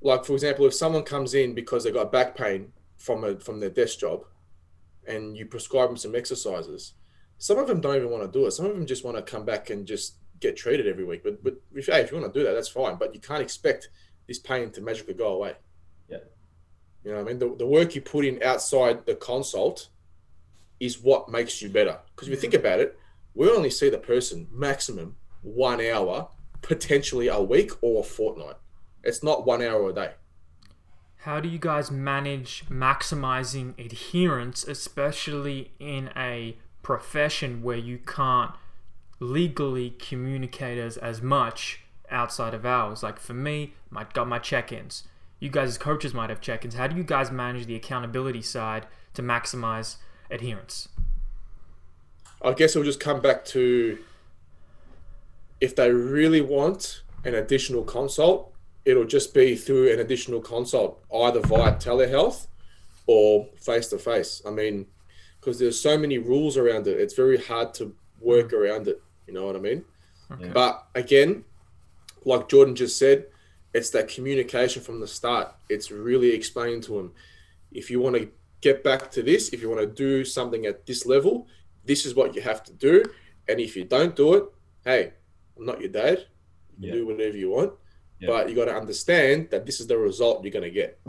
[0.00, 3.60] like for example, if someone comes in because they've got back pain from a from
[3.60, 4.24] their desk job,
[5.06, 6.94] and you prescribe them some exercises,
[7.38, 8.52] some of them don't even want to do it.
[8.52, 11.22] Some of them just want to come back and just get treated every week.
[11.22, 12.96] But but if, hey, if you want to do that, that's fine.
[12.96, 13.88] But you can't expect
[14.26, 15.54] this pain to magically go away.
[16.08, 16.18] Yeah.
[17.04, 17.38] You know what I mean?
[17.38, 19.88] The, the work you put in outside the consult
[20.78, 21.98] is what makes you better.
[22.14, 22.98] Because if you think about it,
[23.34, 26.28] we only see the person maximum one hour,
[26.62, 28.56] potentially a week or a fortnight.
[29.02, 30.12] It's not one hour a day.
[31.24, 38.52] How do you guys manage maximizing adherence, especially in a profession where you can't
[39.20, 43.02] legally communicate as, as much outside of hours.
[43.02, 45.04] Like for me, I got my check-ins.
[45.38, 46.74] You guys as coaches might have check-ins.
[46.74, 49.96] How do you guys manage the accountability side to maximize
[50.30, 50.88] adherence?
[52.42, 53.98] I guess it'll just come back to
[55.60, 58.52] if they really want an additional consult,
[58.84, 62.46] it'll just be through an additional consult, either via telehealth
[63.06, 64.40] or face to face.
[64.46, 64.86] I mean,
[65.38, 68.54] because there's so many rules around it, it's very hard to work mm.
[68.54, 69.02] around it.
[69.30, 69.84] You know what I mean?
[70.32, 70.50] Okay.
[70.52, 71.44] But again,
[72.24, 73.26] like Jordan just said,
[73.72, 75.54] it's that communication from the start.
[75.68, 77.12] It's really explaining to them
[77.70, 78.28] if you want to
[78.60, 81.46] get back to this, if you want to do something at this level,
[81.84, 83.04] this is what you have to do.
[83.48, 84.44] And if you don't do it,
[84.84, 85.12] hey,
[85.56, 86.26] I'm not your dad.
[86.80, 86.94] You yeah.
[86.94, 87.74] do whatever you want.
[88.18, 88.30] Yeah.
[88.30, 91.00] But you got to understand that this is the result you're going to get.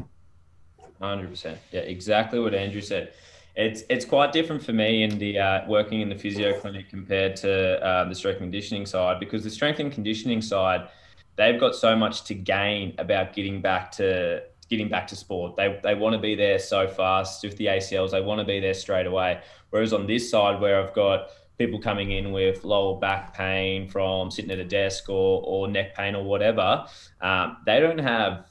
[1.02, 1.58] 100%.
[1.72, 3.14] Yeah, exactly what Andrew said.
[3.56, 7.36] It's it's quite different for me in the uh, working in the physio clinic compared
[7.38, 10.88] to uh, the strength and conditioning side because the strength and conditioning side,
[11.36, 15.58] they've got so much to gain about getting back to getting back to sport.
[15.58, 18.12] They they want to be there so fast with the ACLs.
[18.12, 19.42] They want to be there straight away.
[19.70, 24.32] Whereas on this side, where I've got people coming in with lower back pain from
[24.32, 26.86] sitting at a desk or or neck pain or whatever,
[27.20, 28.51] um, they don't have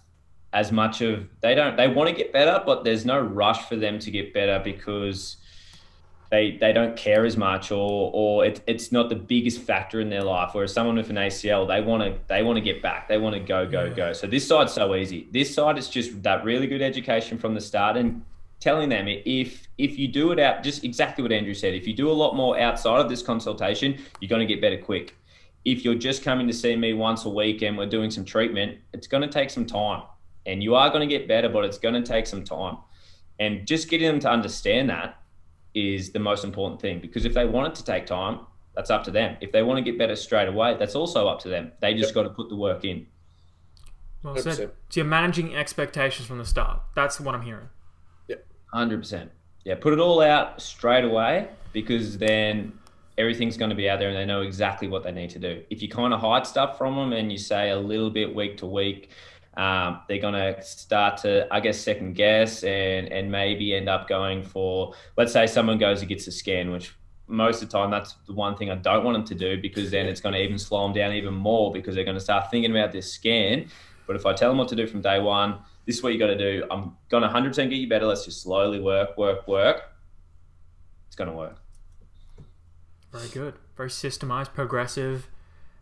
[0.53, 3.76] as much of they don't they want to get better, but there's no rush for
[3.76, 5.36] them to get better because
[6.30, 10.11] they they don't care as much or or it, it's not the biggest factor in
[10.11, 10.51] their life.
[10.53, 13.34] Whereas someone with an ACL, they want to they want to get back, they want
[13.34, 13.94] to go go yeah.
[13.94, 14.12] go.
[14.12, 15.28] So this side's so easy.
[15.32, 18.24] This side is just that really good education from the start and
[18.59, 21.74] telling them if if you do it out just exactly what Andrew said.
[21.74, 24.78] If you do a lot more outside of this consultation, you're going to get better
[24.78, 25.16] quick.
[25.64, 28.78] If you're just coming to see me once a week and we're doing some treatment,
[28.94, 30.03] it's going to take some time
[30.47, 32.78] and you are going to get better, but it's going to take some time.
[33.38, 35.20] And just getting them to understand that
[35.74, 38.41] is the most important thing because if they want it to take time,
[38.74, 39.36] that's up to them.
[39.41, 41.72] If they want to get better straight away, that's also up to them.
[41.80, 42.14] They just yep.
[42.14, 43.07] got to put the work in.
[44.22, 44.55] Well said.
[44.55, 46.80] So you're managing expectations from the start.
[46.95, 47.68] That's what I'm hearing.
[48.28, 48.36] Yeah,
[48.72, 49.30] hundred percent.
[49.64, 52.72] Yeah, put it all out straight away because then
[53.18, 55.62] everything's going to be out there and they know exactly what they need to do.
[55.70, 58.57] If you kind of hide stuff from them and you say a little bit week
[58.59, 59.11] to week,
[59.57, 64.09] um, they're going to start to, I guess, second guess and and maybe end up
[64.09, 66.94] going for, let's say, someone goes and gets a scan, which
[67.26, 69.90] most of the time that's the one thing I don't want them to do because
[69.90, 72.51] then it's going to even slow them down even more because they're going to start
[72.51, 73.68] thinking about this scan.
[74.07, 76.18] But if I tell them what to do from day one, this is what you
[76.18, 76.64] got to do.
[76.70, 78.07] I'm going to 100% get you better.
[78.07, 79.82] Let's just slowly work, work, work.
[81.07, 81.57] It's going to work.
[83.12, 83.55] Very good.
[83.76, 85.28] Very systemized, progressive.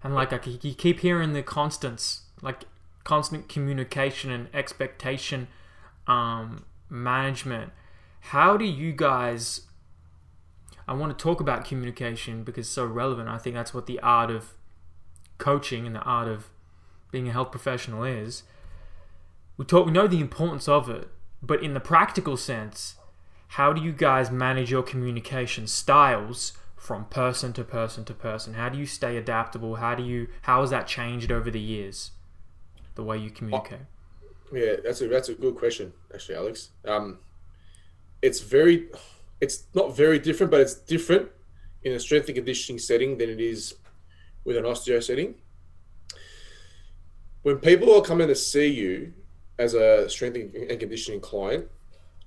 [0.03, 2.23] And like, I, you keep hearing the constants.
[2.43, 2.65] Like
[3.09, 5.49] constant communication and expectation
[6.07, 7.73] um, management.
[8.21, 9.63] How do you guys?
[10.87, 13.31] I want to talk about communication because it's so relevant.
[13.31, 14.53] I think that's what the art of
[15.39, 16.51] coaching and the art of
[17.11, 18.43] being a health professional is.
[19.57, 19.87] We talk.
[19.87, 21.09] We know the importance of it,
[21.43, 22.97] but in the practical sense,
[23.57, 28.53] how do you guys manage your communication styles from person to person to person?
[28.53, 29.77] How do you stay adaptable?
[29.77, 30.29] How do you?
[30.43, 32.11] How has that changed over the years?
[32.99, 33.79] The way you communicate?
[34.53, 36.71] Yeah, that's a that's a good question, actually, Alex.
[36.85, 37.19] Um,
[38.21, 38.89] it's very,
[39.41, 41.31] it's not very different, but it's different
[41.85, 43.75] in a strength and conditioning setting than it is
[44.45, 45.37] with an osteo setting.
[47.43, 49.13] When people are coming to see you
[49.61, 51.69] as a strength and conditioning client,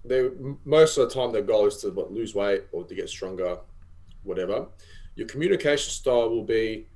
[0.06, 0.30] they
[0.64, 3.58] most of the time their goal is to what, lose weight or to get stronger,
[4.24, 4.68] whatever.
[5.16, 6.88] Your communication style will be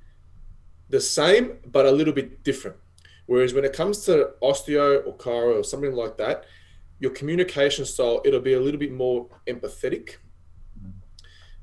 [0.88, 2.78] the same but a little bit different.
[3.26, 6.44] Whereas when it comes to osteo or chiro or something like that,
[6.98, 10.16] your communication style, it'll be a little bit more empathetic.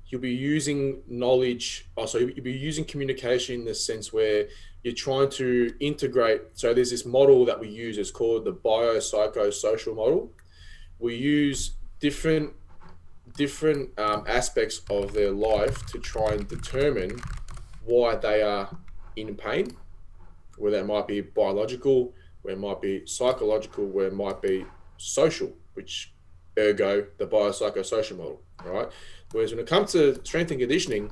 [0.08, 4.48] You'll be using knowledge, oh, you'll be using communication in the sense where
[4.84, 6.42] you're trying to integrate.
[6.54, 10.32] So there's this model that we use, it's called the biopsychosocial model.
[11.00, 12.54] We use different
[13.36, 17.20] different um, aspects of their life to try and determine
[17.84, 18.78] why they are
[19.16, 19.76] in pain
[20.58, 24.66] where that might be biological, where it might be psychological, where it might be
[24.98, 26.14] social, which
[26.58, 28.90] ergo the biopsychosocial model, right?
[29.32, 31.12] Whereas when it comes to strength and conditioning,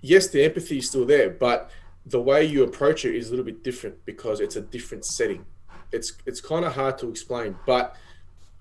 [0.00, 1.70] yes, the empathy is still there, but
[2.06, 5.44] the way you approach it is a little bit different because it's a different setting.
[5.92, 7.96] It's it's kind of hard to explain, but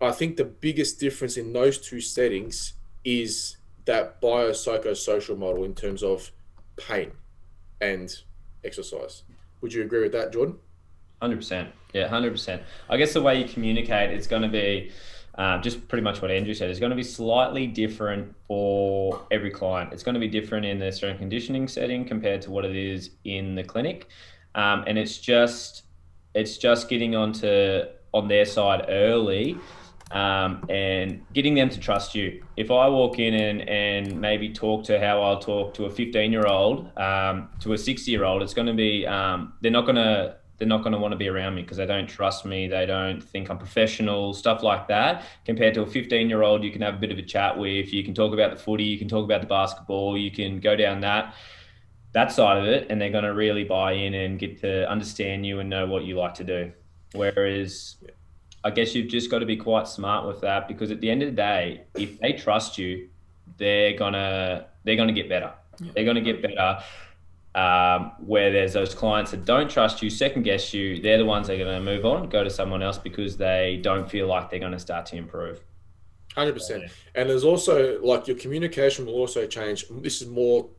[0.01, 2.73] I think the biggest difference in those two settings
[3.03, 6.31] is that biopsychosocial model in terms of
[6.77, 7.11] pain
[7.81, 8.15] and
[8.63, 9.23] exercise.
[9.61, 10.57] Would you agree with that, Jordan?
[11.21, 11.69] Hundred percent.
[11.93, 12.63] Yeah, hundred percent.
[12.89, 14.91] I guess the way you communicate, it's going to be
[15.35, 16.69] uh, just pretty much what Andrew said.
[16.69, 19.91] It's going to be slightly different for every client.
[19.93, 23.11] It's going to be different in the strength conditioning setting compared to what it is
[23.25, 24.07] in the clinic,
[24.55, 25.83] um, and it's just
[26.35, 27.81] it's just getting onto
[28.13, 29.57] on their side early
[30.11, 32.43] um, and getting them to trust you.
[32.57, 36.31] If I walk in and, and maybe talk to how I'll talk to a 15
[36.31, 39.85] year old, um, to a 60 year old, it's going to be, um, they're not
[39.85, 42.45] going to, they're not going to want to be around me because they don't trust
[42.45, 42.67] me.
[42.67, 45.23] They don't think I'm professional, stuff like that.
[45.45, 47.93] Compared to a 15 year old, you can have a bit of a chat with,
[47.93, 50.75] you can talk about the footy, you can talk about the basketball, you can go
[50.75, 51.33] down that
[52.11, 55.45] that side of it and they're going to really buy in and get to understand
[55.45, 56.71] you and know what you like to do
[57.13, 57.97] whereas
[58.63, 61.23] I guess you've just got to be quite smart with that because at the end
[61.23, 63.09] of the day, if they trust you,
[63.57, 65.53] they're gonna they're gonna get better.
[65.79, 65.91] Yeah.
[65.95, 66.79] They're gonna get better.
[67.55, 71.47] Um, where there's those clients that don't trust you, second guess you, they're the ones
[71.47, 74.51] that are going to move on, go to someone else because they don't feel like
[74.51, 75.59] they're going to start to improve.
[76.35, 76.83] Hundred percent.
[77.15, 79.85] And there's also like your communication will also change.
[79.89, 80.69] This is more.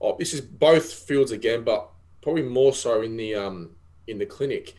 [0.00, 1.88] Oh, this is both fields again, but
[2.20, 3.70] probably more so in the um
[4.08, 4.74] in the clinic.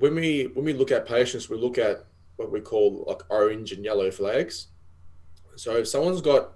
[0.00, 2.04] When we when we look at patients, we look at
[2.36, 4.68] what we call like orange and yellow flags.
[5.56, 6.52] So if someone's got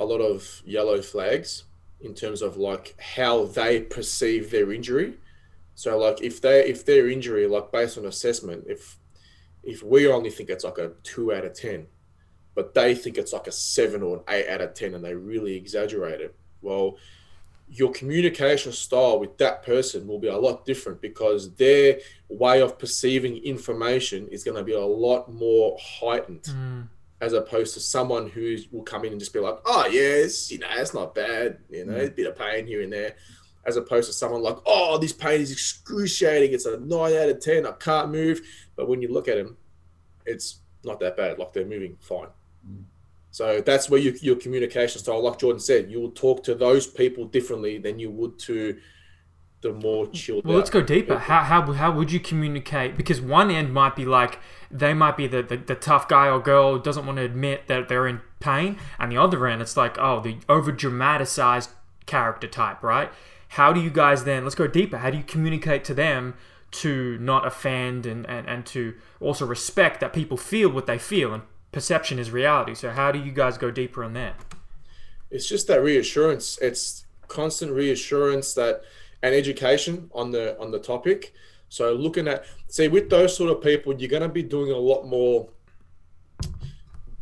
[0.00, 1.64] a lot of yellow flags
[2.00, 5.14] in terms of like how they perceive their injury.
[5.74, 8.98] So like if they if their injury like based on assessment, if
[9.62, 11.86] if we only think it's like a two out of ten,
[12.54, 15.14] but they think it's like a seven or an eight out of ten and they
[15.14, 16.34] really exaggerate it.
[16.62, 16.96] Well,
[17.70, 21.98] your communication style with that person will be a lot different because their
[22.28, 26.88] way of perceiving information is going to be a lot more heightened Mm.
[27.20, 30.58] as opposed to someone who will come in and just be like, oh, yes, you
[30.58, 33.16] know, it's not bad, you know, a bit of pain here and there,
[33.66, 37.40] as opposed to someone like, oh, this pain is excruciating, it's a nine out of
[37.40, 38.40] 10, I can't move.
[38.76, 39.56] But when you look at them,
[40.24, 42.28] it's not that bad, like they're moving fine.
[43.38, 46.88] So that's where your, your communication style, like Jordan said, you will talk to those
[46.88, 48.76] people differently than you would to
[49.60, 50.44] the more chilled.
[50.44, 51.14] Well, let's go deeper.
[51.14, 51.18] people.
[51.18, 52.96] How, how, how would you communicate?
[52.96, 54.40] Because one end might be like
[54.72, 57.68] they might be the, the, the tough guy or girl who doesn't want to admit
[57.68, 61.70] that they're in pain, and the other end it's like oh the over dramatized
[62.06, 63.08] character type, right?
[63.50, 64.42] How do you guys then?
[64.42, 64.98] Let's go deeper.
[64.98, 66.34] How do you communicate to them
[66.70, 71.32] to not offend and, and, and to also respect that people feel what they feel
[71.32, 72.74] and perception is reality.
[72.74, 74.34] So how do you guys go deeper in that?
[75.30, 78.82] it's just that reassurance it's constant reassurance that
[79.22, 81.34] and education on the on the topic
[81.68, 84.76] so looking at see with those sort of people you're going to be doing a
[84.76, 85.48] lot more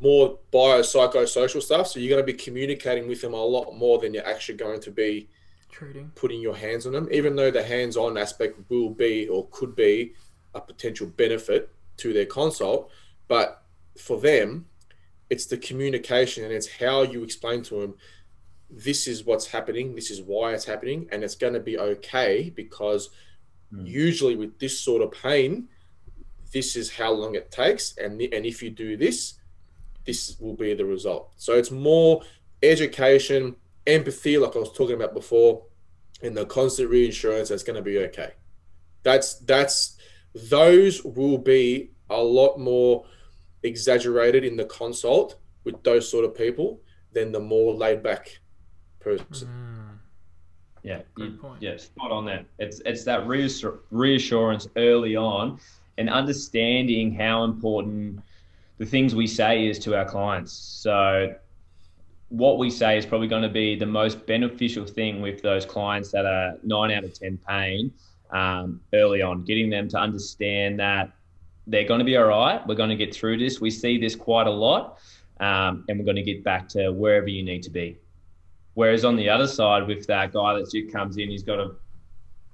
[0.01, 4.15] more biopsychosocial stuff so you're going to be communicating with them a lot more than
[4.15, 5.29] you're actually going to be
[5.71, 6.13] Trading.
[6.15, 10.13] putting your hands on them even though the hands-on aspect will be or could be
[10.55, 12.91] a potential benefit to their consult
[13.27, 13.65] but
[13.99, 14.67] for them
[15.29, 17.95] it's the communication and it's how you explain to them
[18.71, 22.53] this is what's happening this is why it's happening and it's going to be okay
[22.55, 23.11] because
[23.71, 23.85] hmm.
[23.85, 25.69] usually with this sort of pain
[26.53, 29.35] this is how long it takes and the, and if you do this
[30.07, 31.33] this will be the result.
[31.37, 32.23] So it's more
[32.63, 35.63] education empathy like i was talking about before
[36.23, 38.33] and the constant reassurance that's going to be okay.
[39.03, 39.97] That's that's
[40.35, 43.05] those will be a lot more
[43.67, 46.81] exaggerated in the consult with those sort of people
[47.13, 48.39] than the more laid back
[49.01, 49.27] person.
[49.43, 49.99] Mm.
[50.83, 51.61] Yeah, Good you- point.
[51.61, 52.47] yeah, spot on that.
[52.59, 55.59] It's it's that reassur- reassurance early on,
[55.99, 58.21] and understanding how important
[58.79, 60.53] the things we say is to our clients.
[60.53, 61.35] So,
[62.29, 66.13] what we say is probably going to be the most beneficial thing with those clients
[66.13, 67.93] that are nine out of ten pain
[68.31, 71.11] um, early on, getting them to understand that
[71.67, 72.67] they're going to be all right.
[72.67, 73.61] We're going to get through this.
[73.61, 74.99] We see this quite a lot,
[75.41, 77.99] um, and we're going to get back to wherever you need to be.
[78.75, 81.73] Whereas on the other side, with that guy that just comes in, he's got a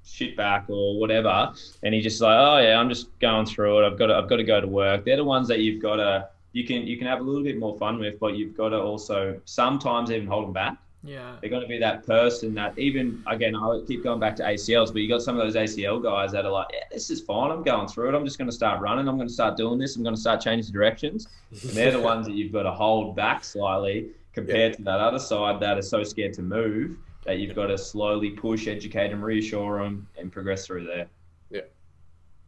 [0.05, 1.53] shit back or whatever,
[1.83, 3.87] and he's just like, oh yeah, I'm just going through it.
[3.87, 5.05] I've got to, I've got to go to work.
[5.05, 7.59] They're the ones that you've got to you can you can have a little bit
[7.59, 10.77] more fun with, but you've got to also sometimes even hold them back.
[11.05, 11.37] Yeah.
[11.41, 14.93] They're going to be that person that even again I keep going back to ACLs,
[14.93, 17.51] but you got some of those ACL guys that are like, yeah, this is fine.
[17.51, 18.15] I'm going through it.
[18.15, 19.09] I'm just going to start running.
[19.09, 19.97] I'm going to start doing this.
[19.97, 21.27] I'm going to start changing directions.
[21.51, 25.19] And they're the ones that you've got to hold back slightly compared to that other
[25.19, 29.23] side that are so scared to move that you've got to slowly push, educate them,
[29.23, 31.07] reassure them, and progress through there.
[31.51, 31.61] Yeah.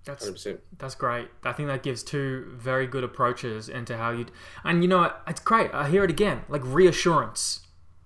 [0.04, 0.58] That's 100%.
[0.78, 1.28] That's great.
[1.44, 4.30] I think that gives two very good approaches into how you'd.
[4.64, 5.72] And you know, it's great.
[5.72, 7.60] I hear it again, like reassurance.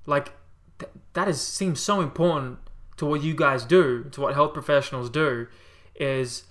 [0.09, 0.33] Like
[0.79, 2.59] th- that is seems so important
[2.97, 5.47] to what you guys do, to what health professionals do.
[5.95, 6.45] Is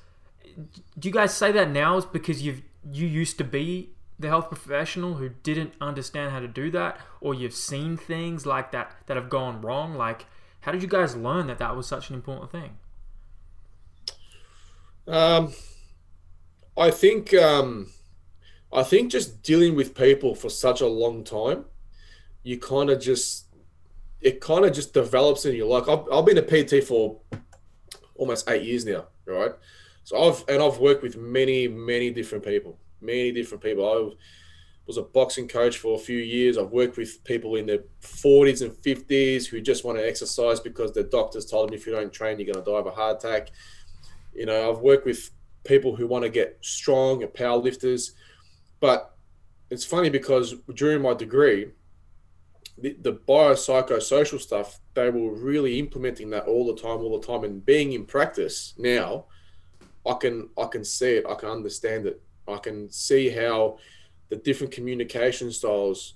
[0.98, 1.98] do you guys say that now?
[1.98, 3.90] Is because you've you used to be
[4.20, 8.72] the health professional who didn't understand how to do that, or you've seen things like
[8.72, 9.96] that that have gone wrong?
[9.96, 10.26] Like,
[10.62, 12.78] how did you guys learn that that was such an important thing?
[15.08, 15.54] Um,
[16.78, 17.90] I think um,
[18.72, 21.66] I think just dealing with people for such a long time,
[22.44, 23.47] you kind of just
[24.22, 25.68] it kind of just develops in you.
[25.68, 27.20] Like I've, I've been a PT for
[28.16, 29.52] almost eight years now, right?
[30.04, 33.86] So I've and I've worked with many many different people, many different people.
[33.86, 34.16] I
[34.88, 36.58] was a boxing coach for a few years.
[36.58, 40.94] I've worked with people in their 40s and 50s who just want to exercise because
[40.94, 43.24] their doctors told them if you don't train, you're going to die of a heart
[43.24, 43.50] attack.
[44.34, 45.30] You know, I've worked with
[45.66, 48.14] people who want to get strong and power lifters.
[48.80, 49.14] But
[49.70, 51.72] it's funny because during my degree,
[52.78, 57.44] the, the biopsychosocial stuff, they were really implementing that all the time, all the time.
[57.44, 59.26] And being in practice now,
[60.06, 62.22] I can I can see it, I can understand it.
[62.48, 63.78] I can see how
[64.30, 66.14] the different communication styles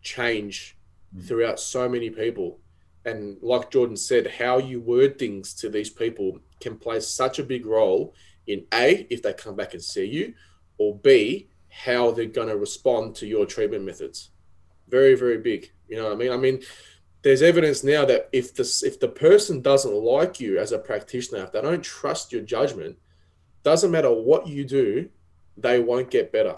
[0.00, 0.76] change
[1.16, 1.26] mm.
[1.26, 2.58] throughout so many people.
[3.04, 7.44] And like Jordan said, how you word things to these people can play such a
[7.44, 8.14] big role
[8.46, 10.34] in A, if they come back and see you,
[10.78, 14.30] or B, how they're going to respond to your treatment methods.
[14.88, 15.70] Very, very big.
[15.92, 16.32] You know what I mean?
[16.32, 16.62] I mean,
[17.20, 21.44] there's evidence now that if the if the person doesn't like you as a practitioner,
[21.44, 22.96] if they don't trust your judgment,
[23.62, 25.10] doesn't matter what you do,
[25.58, 26.56] they won't get better.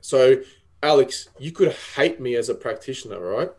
[0.00, 0.42] So,
[0.82, 3.50] Alex, you could hate me as a practitioner, right?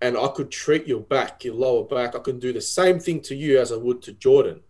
[0.00, 2.16] And I could treat your back, your lower back.
[2.16, 4.62] I can do the same thing to you as I would to Jordan.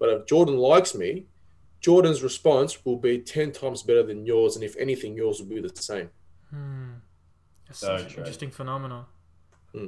[0.00, 1.26] But if Jordan likes me,
[1.80, 4.56] Jordan's response will be 10 times better than yours.
[4.56, 6.10] And if anything, yours will be the same.
[6.50, 6.94] Hmm.
[7.72, 8.18] That's So such an true.
[8.20, 9.06] interesting phenomenon.
[9.74, 9.86] Hmm.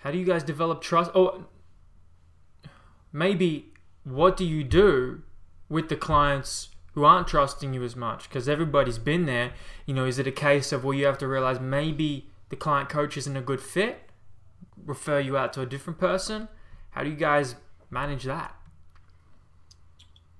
[0.00, 1.10] How do you guys develop trust?
[1.14, 1.46] Oh,
[3.12, 3.72] maybe
[4.02, 5.22] what do you do
[5.68, 8.28] with the clients who aren't trusting you as much?
[8.28, 9.52] Because everybody's been there.
[9.86, 12.88] You know, is it a case of where you have to realize maybe the client
[12.88, 14.10] coach isn't a good fit,
[14.84, 16.48] refer you out to a different person?
[16.90, 17.54] How do you guys
[17.90, 18.54] manage that?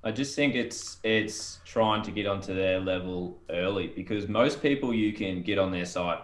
[0.04, 4.92] I just think it's it's trying to get onto their level early because most people
[4.92, 6.20] you can get on their side.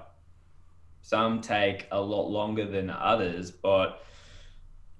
[1.00, 4.04] Some take a lot longer than others, but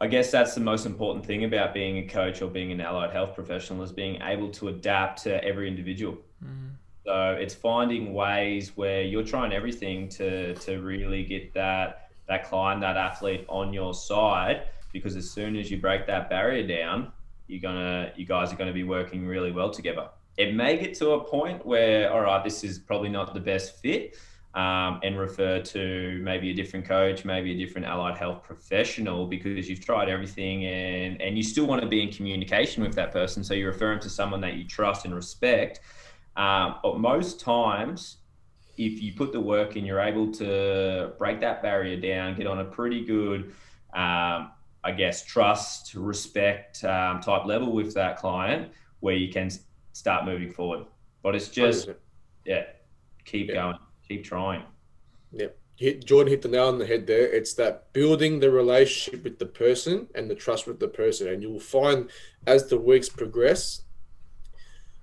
[0.01, 3.11] I guess that's the most important thing about being a coach or being an allied
[3.11, 6.17] health professional is being able to adapt to every individual.
[6.43, 6.71] Mm.
[7.05, 12.81] So it's finding ways where you're trying everything to to really get that that client,
[12.81, 17.13] that athlete on your side, because as soon as you break that barrier down,
[17.51, 20.09] you're gonna you guys are gonna be working really well together.
[20.37, 23.81] It may get to a point where, all right, this is probably not the best
[23.83, 24.17] fit,
[24.55, 29.69] um, and refer to maybe a different coach, maybe a different allied health professional because
[29.69, 33.45] you've tried everything and and you still want to be in communication with that person.
[33.45, 35.81] So you refer them to someone that you trust and respect.
[36.37, 38.19] Um, but most times,
[38.77, 42.61] if you put the work in, you're able to break that barrier down, get on
[42.61, 43.53] a pretty good,
[43.95, 44.51] um,
[44.83, 49.51] I guess, trust, respect um, type level with that client where you can
[49.93, 50.87] start moving forward.
[51.23, 51.97] But it's just, 100%.
[52.47, 52.65] yeah,
[53.25, 53.55] keep Yeah.
[53.55, 54.65] going, keep trying.
[55.77, 57.27] hit Jordan hit the nail on the head there.
[57.33, 61.43] It's that building the relationship with the person and the trust with the person, and
[61.43, 62.11] you will find
[62.47, 63.83] as the weeks progress,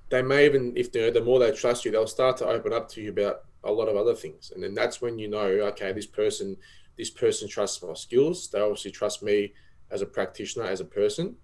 [0.10, 2.88] they may even if they the more they trust you, they'll start to open up
[2.90, 5.92] to you about a lot of other things, and then that's when you know, okay,
[5.94, 6.56] this person,
[6.96, 8.48] this person trusts my skills.
[8.50, 9.54] They obviously trust me
[9.92, 11.36] as a practitioner, as a person.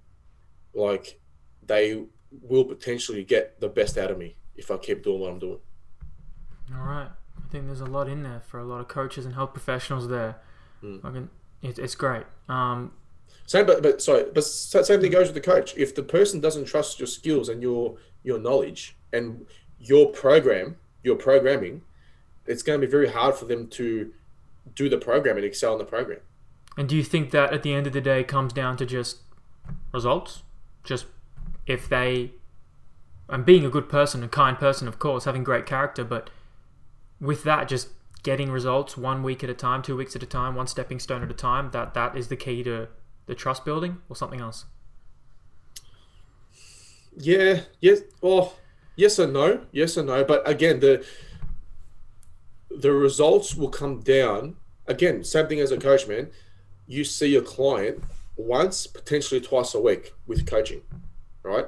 [0.73, 1.19] Like
[1.65, 2.03] they
[2.41, 5.59] will potentially get the best out of me if I keep doing what I'm doing.
[6.75, 7.09] All right.
[7.37, 10.07] I think there's a lot in there for a lot of coaches and health professionals
[10.07, 10.37] there.
[10.83, 11.01] Mm.
[11.01, 11.29] Fucking-
[11.61, 12.23] it, it's great.
[12.49, 12.91] Um,
[13.45, 15.75] Same, but but sorry, but same thing goes with the coach.
[15.77, 19.45] If the person doesn't trust your skills and your your knowledge and
[19.79, 21.81] your program, your programming,
[22.45, 24.11] it's going to be very hard for them to
[24.75, 26.19] do the program and excel in the program.
[26.77, 29.19] And do you think that at the end of the day comes down to just
[29.91, 30.43] results?
[30.83, 31.05] Just
[31.65, 32.31] if they,
[33.29, 36.29] and being a good person, a kind person, of course, having great character, but
[37.19, 37.89] with that, just
[38.23, 41.23] getting results one week at a time, two weeks at a time, one stepping stone
[41.23, 41.69] at a time.
[41.71, 42.87] That that is the key to
[43.25, 44.65] the trust building, or something else.
[47.15, 48.55] Yeah, yes, well,
[48.95, 50.23] yes and no, yes and no.
[50.23, 51.05] But again, the
[52.69, 54.55] the results will come down.
[54.87, 56.31] Again, same thing as a coach, man.
[56.93, 58.03] You see your client
[58.37, 60.83] once, potentially twice a week with coaching,
[61.41, 61.65] right?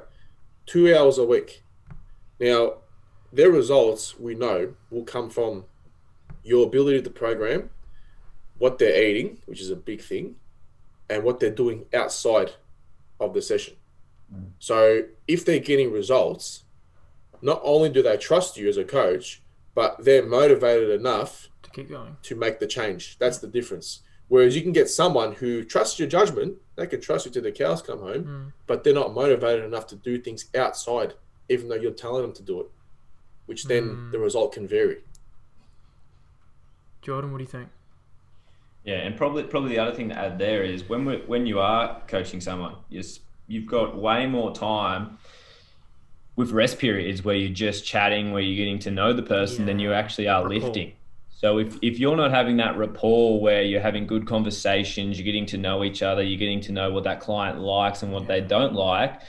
[0.66, 1.64] Two hours a week.
[2.38, 2.74] Now,
[3.32, 5.64] their results we know will come from
[6.44, 7.70] your ability to program,
[8.58, 10.36] what they're eating, which is a big thing,
[11.10, 12.52] and what they're doing outside
[13.18, 13.74] of the session.
[14.32, 14.50] Mm.
[14.60, 16.62] So if they're getting results,
[17.42, 19.42] not only do they trust you as a coach,
[19.74, 22.16] but they're motivated enough To keep going.
[22.22, 23.18] to make the change.
[23.18, 24.02] That's the difference.
[24.28, 27.52] Whereas you can get someone who trusts your judgment, they can trust you till the
[27.52, 28.52] cows come home, Mm.
[28.66, 31.14] but they're not motivated enough to do things outside,
[31.48, 32.66] even though you're telling them to do it,
[33.46, 34.10] which then Mm.
[34.12, 34.98] the result can vary.
[37.02, 37.68] Jordan, what do you think?
[38.84, 41.58] Yeah, and probably probably the other thing to add there is when we when you
[41.60, 45.18] are coaching someone, you s- you've got way more time
[46.36, 49.78] with rest periods where you're just chatting, where you're getting to know the person than
[49.78, 50.60] you actually are rapport.
[50.66, 50.92] lifting.
[51.36, 55.44] So if, if you're not having that rapport where you're having good conversations, you're getting
[55.46, 58.40] to know each other, you're getting to know what that client likes and what they
[58.40, 59.20] don't like,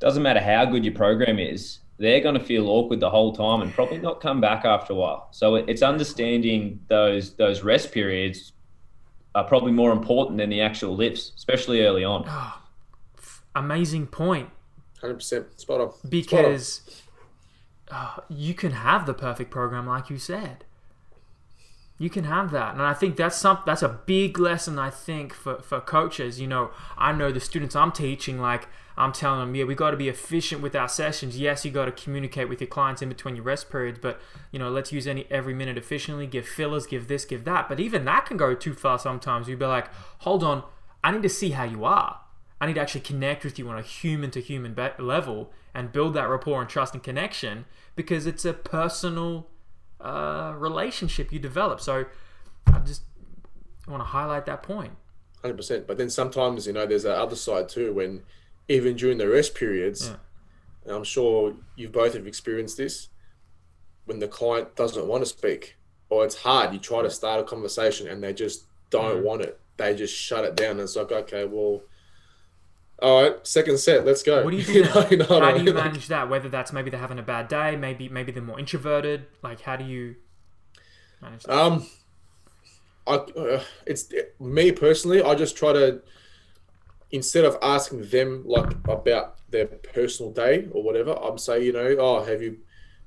[0.00, 3.62] doesn't matter how good your program is, they're going to feel awkward the whole time
[3.62, 5.28] and probably not come back after a while.
[5.30, 8.52] So it's understanding those those rest periods
[9.36, 12.24] are probably more important than the actual lifts, especially early on.
[12.26, 12.62] Oh,
[13.16, 14.50] f- amazing point.
[15.00, 15.92] 100% spot on.
[16.08, 17.02] because
[17.92, 20.64] uh, you can have the perfect program, like you said.
[21.96, 24.80] You can have that, and I think that's some that's a big lesson.
[24.80, 28.66] I think for for coaches, you know, I know the students I'm teaching, like
[28.96, 31.38] I'm telling them, yeah, we got to be efficient with our sessions.
[31.38, 34.20] Yes, you got to communicate with your clients in between your rest periods, but
[34.50, 36.26] you know, let's use any every minute efficiently.
[36.26, 37.68] Give fillers, give this, give that.
[37.68, 39.48] But even that can go too far sometimes.
[39.48, 39.88] You'd be like,
[40.18, 40.64] hold on,
[41.02, 42.20] I need to see how you are.
[42.60, 46.14] I need to actually connect with you on a human to human level and build
[46.14, 47.66] that rapport and trust and connection
[47.96, 49.48] because it's a personal
[50.00, 51.80] uh, relationship you develop.
[51.80, 52.06] So
[52.66, 53.02] I just
[53.86, 54.92] want to highlight that point.
[55.40, 55.86] Hundred percent.
[55.86, 58.22] But then sometimes you know there's that other side too when
[58.68, 60.16] even during the rest periods, yeah.
[60.84, 63.08] and I'm sure you both have experienced this,
[64.06, 65.76] when the client doesn't want to speak
[66.08, 69.24] or it's hard, you try to start a conversation and they just don't mm.
[69.24, 69.58] want it.
[69.76, 70.72] They just shut it down.
[70.72, 71.82] And it's like, okay, well,
[73.04, 74.42] all right, second set, let's go.
[74.42, 74.72] What do you do?
[74.72, 76.30] you know, you know how do you manage that?
[76.30, 79.26] Whether that's maybe they're having a bad day, maybe maybe they're more introverted.
[79.42, 80.16] Like, how do you
[81.20, 81.54] manage that?
[81.54, 81.86] Um,
[83.06, 85.22] I uh, it's me personally.
[85.22, 86.00] I just try to
[87.10, 91.96] instead of asking them like about their personal day or whatever, I'm saying, you know,
[91.98, 92.58] oh, have you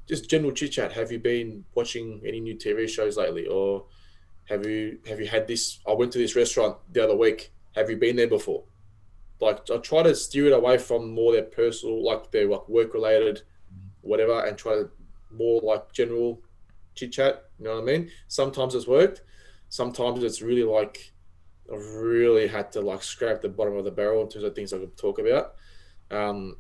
[0.07, 0.93] just general chit chat?
[0.93, 3.85] Have you been watching any new TV shows lately, or
[4.45, 5.79] have you have you had this?
[5.87, 7.51] I went to this restaurant the other week.
[7.75, 8.63] Have you been there before?
[9.39, 12.93] Like I try to steer it away from more their personal, like their like work
[12.93, 13.43] related,
[14.01, 14.89] whatever, and try to
[15.31, 16.41] more like general
[16.95, 17.45] chit chat.
[17.59, 18.11] You know what I mean?
[18.27, 19.21] Sometimes it's worked.
[19.69, 21.13] Sometimes it's really like
[21.71, 24.73] I've really had to like scrape the bottom of the barrel in terms of things
[24.73, 25.55] I could talk about.
[26.09, 26.57] Um,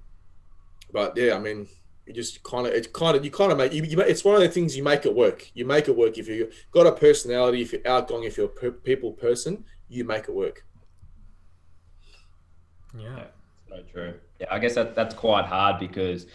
[0.91, 1.67] but yeah, I mean,
[2.05, 4.35] you just kind of, it kind of, you kind of make, you, you, it's one
[4.35, 5.49] of the things you make it work.
[5.53, 6.17] You make it work.
[6.17, 10.23] If you've got a personality, if you're outgoing, if you're a people person, you make
[10.23, 10.65] it work.
[12.97, 13.25] Yeah.
[13.69, 14.13] So true.
[14.39, 16.27] Yeah, I guess that, that's quite hard because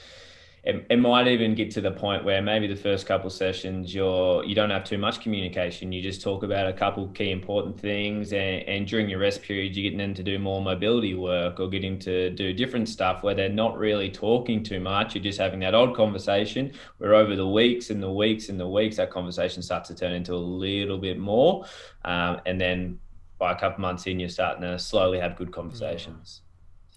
[0.65, 4.45] it, it might even get to the point where maybe the first couple sessions you're
[4.45, 8.33] you don't have too much communication you just talk about a couple key important things
[8.33, 11.69] and, and during your rest period you're getting them to do more mobility work or
[11.69, 15.59] getting to do different stuff where they're not really talking too much you're just having
[15.59, 19.63] that odd conversation where over the weeks and the weeks and the weeks that conversation
[19.63, 21.65] starts to turn into a little bit more
[22.05, 22.99] um, and then
[23.43, 26.43] by a couple months in you're starting to slowly have good conversations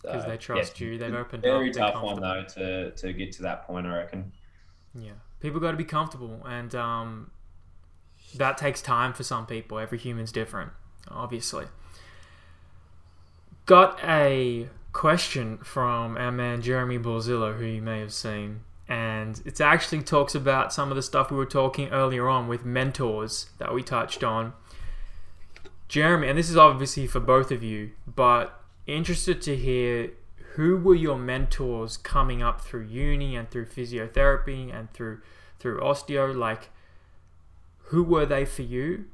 [0.03, 0.97] because so, they trust yeah, you.
[0.99, 1.75] They've opened very up.
[1.75, 3.87] Very tough one though to to get to that point.
[3.87, 4.31] I reckon.
[4.93, 7.31] Yeah, people got to be comfortable, and um,
[8.35, 9.79] that takes time for some people.
[9.79, 10.71] Every human's different,
[11.09, 11.65] obviously.
[13.65, 19.59] Got a question from our man Jeremy Borzillo, who you may have seen, and it
[19.59, 23.73] actually talks about some of the stuff we were talking earlier on with mentors that
[23.73, 24.53] we touched on.
[25.87, 30.11] Jeremy, and this is obviously for both of you, but interested to hear
[30.55, 35.21] who were your mentors coming up through uni and through physiotherapy and through
[35.59, 36.35] through osteo?
[36.35, 36.69] Like
[37.85, 39.05] who were they for you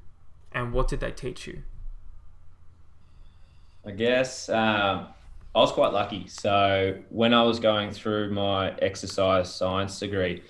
[0.51, 1.63] and what did they teach you?
[3.85, 5.07] I guess um,
[5.55, 6.27] i was quite lucky.
[6.27, 10.43] So when i was going through my exercise science degree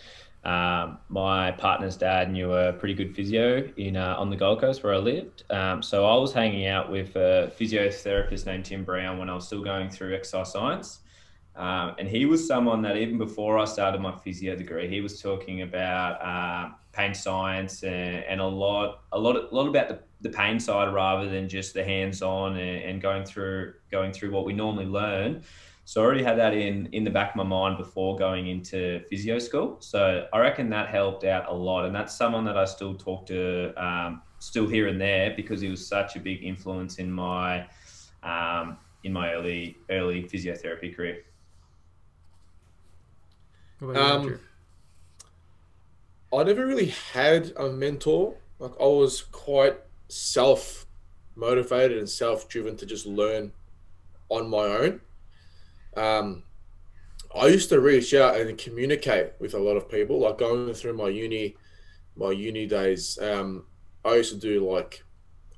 [0.44, 4.84] um, my partner's dad knew a pretty good physio in uh, on the Gold Coast
[4.84, 5.44] where I lived.
[5.52, 9.46] Um, so I was hanging out with a physiotherapist named Tim Brown when I was
[9.46, 11.00] still going through exercise science.
[11.56, 15.22] Um, and he was someone that even before I started my physio degree, he was
[15.22, 20.00] talking about uh, pain science and, and, a lot, a lot, a lot about the,
[20.22, 24.46] the pain side rather than just the hands-on and, and going through going through what
[24.46, 25.44] we normally learn.
[25.92, 29.02] So I already had that in in the back of my mind before going into
[29.10, 29.76] physio school.
[29.82, 33.26] So I reckon that helped out a lot, and that's someone that I still talk
[33.26, 37.68] to um, still here and there because he was such a big influence in my
[38.24, 41.26] um, in my early early physiotherapy career.
[43.82, 44.40] Um,
[46.34, 48.36] I never really had a mentor.
[48.60, 49.76] Like I was quite
[50.08, 50.86] self
[51.36, 53.52] motivated and self driven to just learn
[54.30, 55.02] on my own
[55.96, 56.44] um,
[57.36, 60.20] I used to reach out and communicate with a lot of people.
[60.20, 61.56] Like going through my uni,
[62.16, 63.66] my uni days, um,
[64.04, 65.04] I used to do like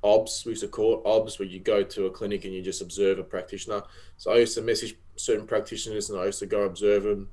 [0.02, 0.44] OBS.
[0.44, 2.82] We used to call it OBS, where you go to a clinic and you just
[2.82, 3.82] observe a practitioner.
[4.16, 7.28] So I used to message certain practitioners and I used to go observe them,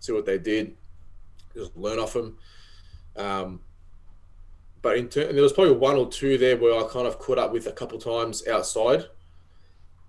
[0.00, 0.76] see what they did,
[1.54, 2.38] just learn off them.
[3.16, 3.60] Um,
[4.82, 7.38] but in turn, there was probably one or two there where I kind of caught
[7.38, 9.04] up with a couple times outside.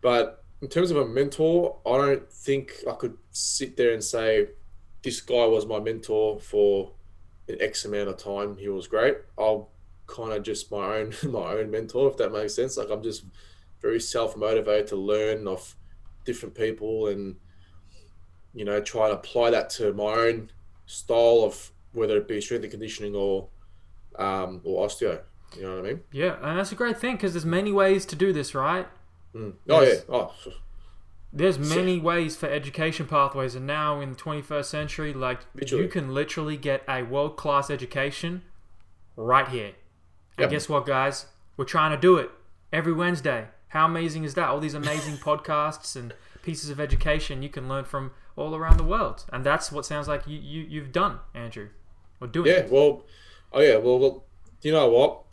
[0.02, 4.48] But in terms of a mentor, I don't think I could sit there and say
[5.04, 6.94] this guy was my mentor for
[7.48, 8.58] an X amount of time.
[8.58, 9.18] He was great.
[9.38, 9.70] I'll
[10.08, 12.78] kind of just my own my own mentor, if that makes sense.
[12.78, 13.26] Like I'm just
[13.82, 15.76] very self motivated to learn of
[16.24, 17.36] different people and
[18.54, 20.50] you know try and apply that to my own
[20.88, 23.50] style of whether it be strength and conditioning or
[24.18, 25.22] um, or osteo.
[25.56, 26.02] You know what I mean?
[26.12, 28.88] Yeah, and that's a great thing because there's many ways to do this, right?
[29.36, 29.54] Mm.
[29.70, 29.96] Oh yeah.
[30.08, 30.34] Oh,
[31.34, 35.84] There's many ways for education pathways, and now in the 21st century, like Literally.
[35.84, 38.44] you can literally get a world class education
[39.18, 39.74] right here.
[40.38, 40.50] And Yep.
[40.52, 41.26] guess what, guys?
[41.58, 42.30] We're trying to do it
[42.72, 43.48] every Wednesday.
[43.70, 44.48] How amazing is that?
[44.50, 48.84] All these amazing podcasts and pieces of education you can learn from all around the
[48.84, 51.70] world, and that's what sounds like you, you you've done, Andrew,
[52.22, 52.48] or doing.
[52.48, 52.66] yeah.
[52.70, 53.04] Well,
[53.52, 53.76] oh yeah.
[53.78, 54.24] Well, well,
[54.62, 55.24] do you know what?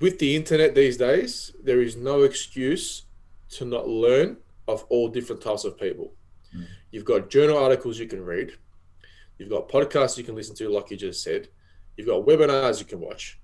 [0.00, 3.02] With the internet these days, there is no excuse
[3.50, 6.12] to not learn of all different types of people.
[6.90, 8.52] You've got journal articles you can read.
[9.38, 11.48] You've got podcasts you can listen to, like you just said.
[11.96, 13.40] You've got webinars you can watch.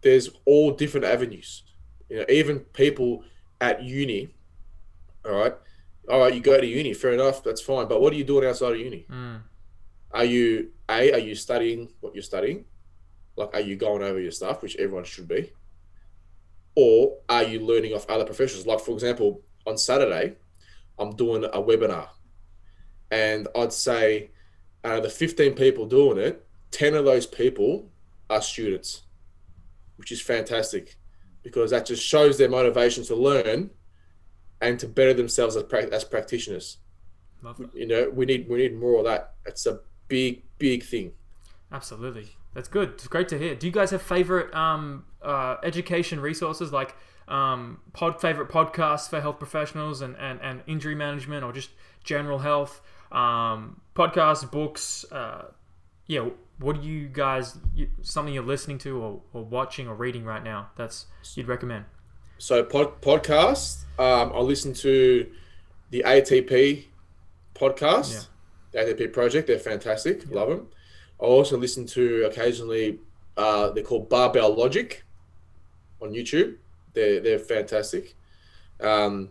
[0.00, 1.62] There's all different avenues.
[2.08, 3.22] You know, even people
[3.60, 4.34] at uni.
[5.24, 5.54] All right,
[6.08, 6.34] all right.
[6.34, 7.44] You go to uni, fair enough.
[7.44, 7.86] That's fine.
[7.86, 9.06] But what are you doing outside of uni?
[9.10, 9.42] Mm,
[10.12, 11.12] Are you a?
[11.12, 12.64] Are you studying what you're studying?
[13.40, 15.52] Like, are you going over your stuff, which everyone should be?
[16.76, 18.66] Or are you learning off other professionals?
[18.66, 20.36] Like, for example, on Saturday,
[20.98, 22.08] I'm doing a webinar,
[23.10, 24.30] and I'd say
[24.84, 27.90] out of the 15 people doing it, 10 of those people
[28.28, 29.02] are students,
[29.96, 30.96] which is fantastic
[31.42, 33.70] because that just shows their motivation to learn
[34.60, 36.78] and to better themselves as, as practitioners.
[37.72, 39.34] You know, we need we need more of that.
[39.46, 41.12] It's a big big thing.
[41.72, 42.36] Absolutely.
[42.54, 42.90] That's good.
[42.90, 43.54] It's great to hear.
[43.54, 46.96] Do you guys have favorite um, uh, education resources like
[47.28, 51.70] um, pod favorite podcasts for health professionals and, and, and injury management or just
[52.02, 52.80] general health?
[53.12, 55.04] Um, podcasts, books.
[55.12, 55.46] Uh,
[56.06, 56.28] yeah.
[56.58, 60.42] What do you guys you, something you're listening to or, or watching or reading right
[60.42, 61.84] now that's you'd recommend?
[62.36, 65.30] So pod, podcast, um, I listen to
[65.90, 66.84] the ATP
[67.54, 68.26] podcast,
[68.72, 69.46] the ATP project.
[69.46, 70.30] They're fantastic.
[70.30, 70.68] Love them.
[71.20, 72.98] I also listen to occasionally.
[73.36, 75.02] Uh, they're called Barbell Logic
[76.00, 76.56] on YouTube.
[76.94, 78.14] They're they're fantastic.
[78.80, 79.30] Um,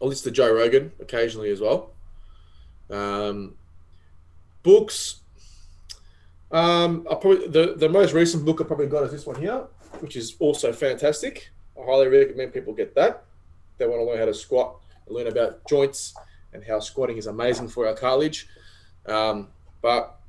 [0.00, 1.92] I listen to Joe Rogan occasionally as well.
[2.88, 3.54] Um,
[4.62, 5.16] books.
[6.52, 9.64] Um, I probably the, the most recent book I probably got is this one here,
[10.00, 11.50] which is also fantastic.
[11.78, 13.24] I highly recommend people get that.
[13.78, 16.14] They want to learn how to squat, learn about joints,
[16.52, 18.48] and how squatting is amazing for our cartilage.
[19.06, 19.48] Um,
[19.80, 20.19] but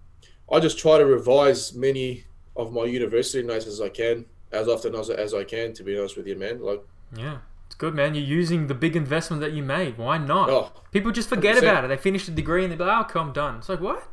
[0.52, 2.26] I just try to revise many
[2.56, 5.74] of my university notes as I can, as often as, as I can.
[5.74, 6.62] To be honest with you, man.
[6.62, 6.84] Like,
[7.16, 7.38] Yeah.
[7.68, 8.16] It's good, man.
[8.16, 9.98] You're using the big investment that you made.
[9.98, 10.50] Why not?
[10.50, 11.60] oh, People just forget 100%.
[11.60, 11.88] about it.
[11.88, 14.06] They finish a degree and they're like, "Oh, I'm done." It's like what?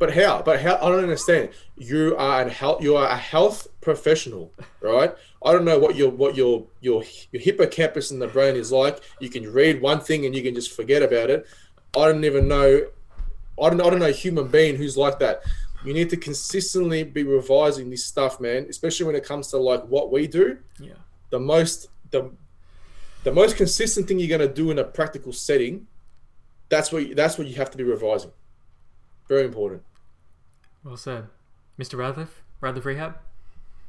[0.00, 0.42] But how?
[0.42, 0.74] But how?
[0.74, 1.50] I don't understand.
[1.76, 2.82] You are a health.
[2.82, 5.14] You are a health professional, right?
[5.44, 8.98] I don't know what your what your your your hippocampus in the brain is like.
[9.20, 11.46] You can read one thing and you can just forget about it.
[11.96, 12.86] I don't even know.
[13.62, 13.80] I don't.
[13.80, 15.42] I don't know a human being who's like that.
[15.86, 18.66] You need to consistently be revising this stuff, man.
[18.68, 20.58] Especially when it comes to like what we do.
[20.80, 20.94] Yeah.
[21.30, 22.30] The most the
[23.24, 25.86] the most consistent thing you're going to do in a practical setting.
[26.68, 28.32] That's what you, that's what you have to be revising.
[29.28, 29.82] Very important.
[30.84, 31.26] Well said,
[31.78, 31.98] Mr.
[31.98, 32.42] Radcliffe.
[32.60, 33.18] Radcliffe Rehab.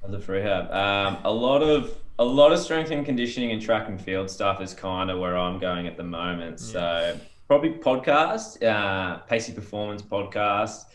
[0.07, 0.71] The rehab.
[0.71, 4.61] Um, a lot of a lot of strength and conditioning and track and field stuff
[4.61, 6.59] is kind of where I'm going at the moment.
[6.59, 10.85] So probably podcast, uh, Pacey Performance podcast.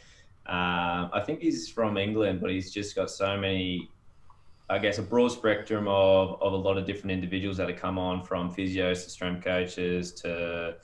[0.47, 3.89] Um, I think he's from England, but he's just got so many,
[4.69, 7.99] I guess, a broad spectrum of, of a lot of different individuals that have come
[7.99, 10.75] on from physios to strength coaches to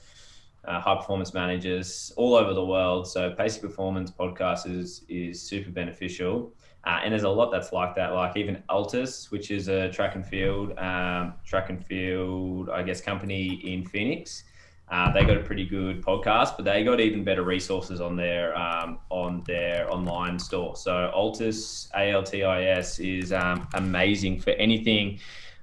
[0.65, 3.09] uh, high performance managers all over the world.
[3.09, 6.53] So Pacey Performance podcast is is super beneficial.
[6.85, 10.15] Uh, and there's a lot that's like that, like even ALTIS, which is a track
[10.15, 14.45] and field, um, track and field, I guess, company in Phoenix.
[14.91, 18.57] Uh, they got a pretty good podcast, but they got even better resources on their
[18.57, 20.77] um, on their online store.
[20.77, 25.19] So ALTIS, A-L-T-I-S, is um, amazing for anything,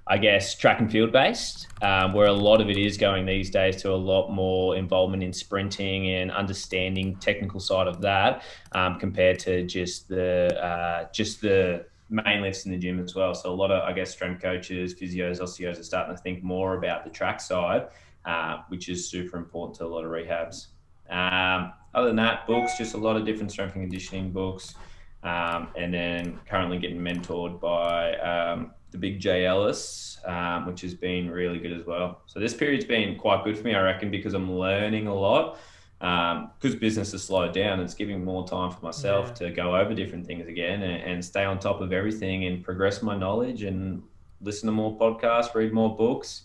[0.05, 3.49] I guess, track and field based, um, where a lot of it is going these
[3.49, 8.99] days to a lot more involvement in sprinting and understanding technical side of that, um,
[8.99, 13.33] compared to just the uh, just the main lifts in the gym as well.
[13.33, 16.77] So a lot of, I guess, strength coaches, physios, osteos are starting to think more
[16.77, 17.87] about the track side,
[18.25, 20.67] uh, which is super important to a lot of rehabs.
[21.09, 24.75] Um, other than that, books, just a lot of different strength and conditioning books.
[25.23, 30.93] Um, and then currently getting mentored by um, the big Jay Ellis, um, which has
[30.93, 32.21] been really good as well.
[32.27, 35.57] So this period's been quite good for me, I reckon, because I'm learning a lot.
[35.99, 39.47] Because business has slowed down, it's giving more time for myself Yeah.
[39.47, 43.01] to go over different things again and, and stay on top of everything and progress
[43.01, 44.03] my knowledge and
[44.41, 46.43] listen to more podcasts, read more books,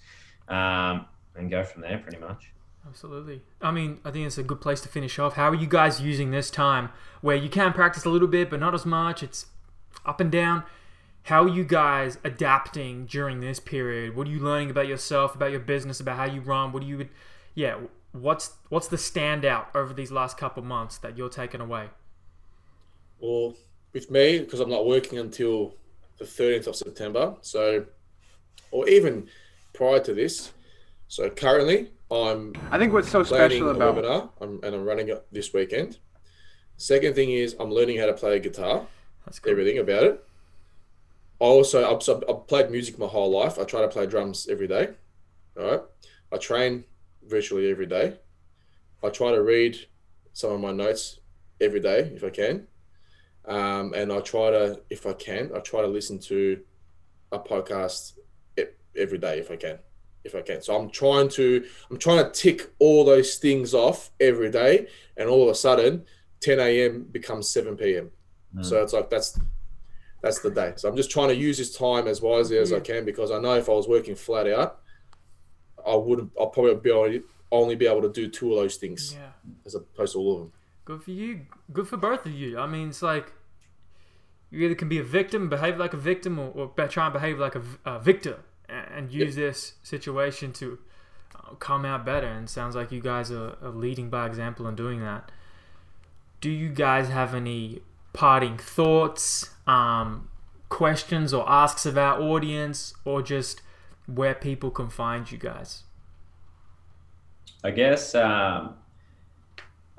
[0.49, 1.05] um,
[1.35, 2.53] and go from there pretty much.
[2.87, 3.43] Absolutely.
[3.61, 5.35] I mean, I think it's a good place to finish off.
[5.35, 8.61] How are you guys using this time where you can practice a little bit, but
[8.61, 9.23] not as much?
[9.23, 9.47] It's
[10.07, 10.65] up and down.
[11.25, 14.17] How are you guys adapting during this period?
[14.17, 16.73] What are you learning about yourself, about your business, about how you run?
[16.73, 17.09] What do you,
[17.55, 17.77] yeah,
[18.13, 21.89] what's what's the standout over these last couple months that you're taking away?
[23.21, 23.55] Well,
[23.93, 25.75] with me, because I'm not working until
[26.19, 27.85] the 13th of September, so,
[28.71, 29.29] or even
[29.75, 30.53] prior to this,
[31.11, 32.55] so currently I'm.
[32.71, 35.99] I think what's so special about webinar, I'm, and I'm running it this weekend.
[36.77, 38.87] Second thing is I'm learning how to play guitar.
[39.27, 39.51] That's cool.
[39.51, 40.25] Everything about it.
[41.41, 43.59] I also I've, I've played music my whole life.
[43.59, 44.91] I try to play drums every day.
[45.59, 45.81] All right.
[46.33, 46.85] I train
[47.27, 48.17] virtually every day.
[49.03, 49.79] I try to read
[50.33, 51.19] some of my notes
[51.61, 52.69] every day if I can.
[53.47, 56.61] Um, and I try to, if I can, I try to listen to
[57.33, 58.13] a podcast
[58.97, 59.79] every day if I can,
[60.25, 60.63] if I can.
[60.63, 65.29] So I'm trying to, I'm trying to tick all those things off every day, and
[65.29, 66.05] all of a sudden,
[66.41, 67.07] 10 a.m.
[67.11, 68.11] becomes 7 p.m.
[68.57, 68.65] Mm.
[68.65, 69.39] So it's like that's
[70.23, 70.75] that's the day.
[70.77, 72.79] So I'm just trying to use this time as wisely as yeah.
[72.79, 74.81] I can because I know if I was working flat out,
[75.87, 76.31] I wouldn't.
[76.39, 79.31] I'll probably be able to, only be able to do two of those things, yeah.
[79.67, 80.53] as opposed to all of them.
[80.85, 81.47] Good for you.
[81.73, 82.59] Good for both of you.
[82.59, 83.33] I mean, it's like
[84.51, 87.39] you either can be a victim, behave like a victim, or, or try and behave
[87.39, 88.41] like a, a victor,
[88.71, 90.79] and use this situation to
[91.35, 92.27] uh, come out better.
[92.27, 95.31] And sounds like you guys are, are leading by example in doing that.
[96.41, 100.29] Do you guys have any parting thoughts, um,
[100.69, 103.63] questions, or asks of our audience, or just
[104.07, 105.83] where people can find you guys?
[107.63, 108.75] I guess um,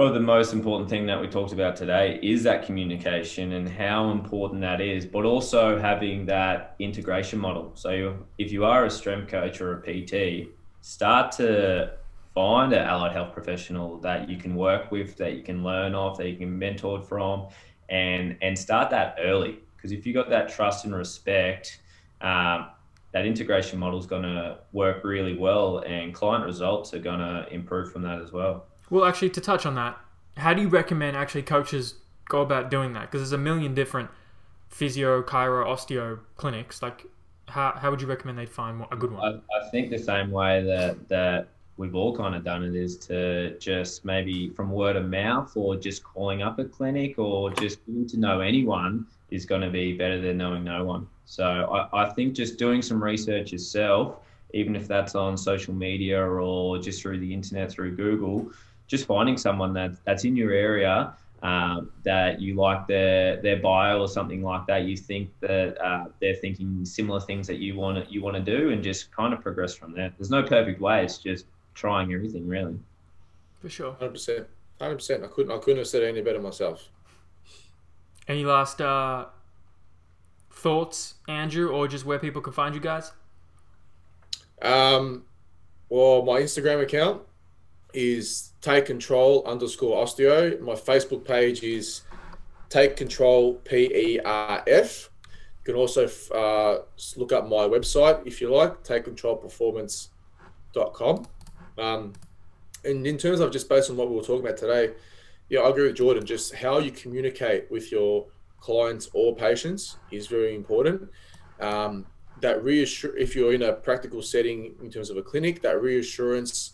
[0.02, 4.10] probably the most important thing that we talked about today is that communication and how
[4.10, 7.72] important that is, but also having that integration model.
[7.76, 10.49] So if you are a strength coach or a PT,
[10.82, 11.91] start to
[12.34, 16.18] find an allied health professional that you can work with, that you can learn off,
[16.18, 17.49] that you can mentor from,
[17.88, 19.60] and and start that early.
[19.76, 21.80] Because if you got that trust and respect,
[22.22, 22.70] um,
[23.12, 27.45] that integration model is going to work really well, and client results are going to
[27.54, 28.66] improve from that as well.
[28.92, 29.98] Well, actually, to touch on that,
[30.38, 31.96] how do you recommend actually coaches
[32.30, 33.10] go about doing that?
[33.10, 34.10] Because there's a million different
[34.68, 36.82] physio, chiro, osteo clinics.
[36.82, 37.08] Like,
[37.48, 39.42] how, how would you recommend they find a good one?
[39.54, 42.98] I, I think the same way that that we've all kind of done it is
[42.98, 47.84] to just maybe from word of mouth or just calling up a clinic or just
[47.86, 51.08] getting to know anyone is going to be better than knowing no one.
[51.26, 54.18] So I, I think just doing some research yourself,
[54.54, 58.52] even if that's on social media or just through the internet, through Google,
[58.92, 61.14] just finding someone that, that's in your area
[61.44, 64.84] um, that you like their their bio or something like that.
[64.84, 68.44] You think that uh, they're thinking similar things that you want to, you want to
[68.44, 70.14] do, and just kind of progress from there.
[70.18, 71.04] There's no perfect way.
[71.04, 72.78] It's just trying everything really.
[73.60, 73.94] For sure.
[73.94, 74.48] Hundred percent.
[74.80, 75.24] Hundred percent.
[75.24, 75.52] I couldn't.
[75.52, 76.89] I couldn't have said it any better myself.
[78.28, 79.26] Any last uh,
[80.52, 83.14] thoughts, Andrew, or just where people can find you guys?
[84.62, 85.24] Um,
[85.89, 87.24] well, my Instagram account
[87.94, 90.60] is take control underscore osteo.
[90.62, 92.02] My Facebook page is
[92.70, 95.10] take control P E R F.
[95.24, 96.84] You can also uh,
[97.18, 101.26] look up my website if you like, takecontrolperformance.com.
[101.78, 102.14] Um,
[102.84, 104.94] and in terms of just based on what we were talking about today,
[105.50, 106.26] yeah, I agree with Jordan.
[106.26, 108.26] Just how you communicate with your
[108.60, 111.09] clients or patients is very important.
[111.59, 112.08] Um,
[112.39, 116.71] that reassure if you're in a practical setting in terms of a clinic, that reassurance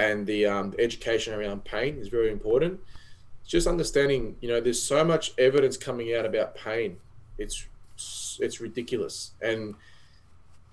[0.00, 2.80] and the, um, the education around pain is very important.
[3.46, 6.96] Just understanding, you know, there's so much evidence coming out about pain.
[7.38, 7.66] It's
[8.40, 9.74] it's ridiculous, and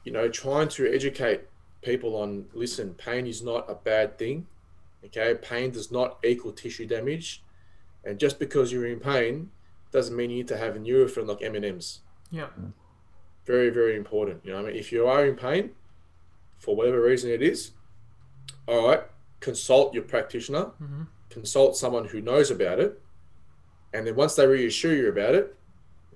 [0.06, 1.42] you know, trying to educate
[1.82, 4.48] people on listen, pain is not a bad thing.
[5.06, 7.44] Okay, pain does not equal tissue damage,
[8.06, 9.50] and just because you're in pain
[9.92, 12.02] doesn't mean you need to have a Nurofen like M and M's.
[12.32, 12.48] Yeah.
[13.46, 14.46] Very very important.
[14.46, 15.72] You know, I mean, if you are in pain,
[16.60, 17.72] for whatever reason it is,
[18.68, 19.04] all right,
[19.40, 21.04] consult your practitioner, mm-hmm.
[21.30, 23.02] consult someone who knows about it,
[23.94, 25.56] and then once they reassure you about it,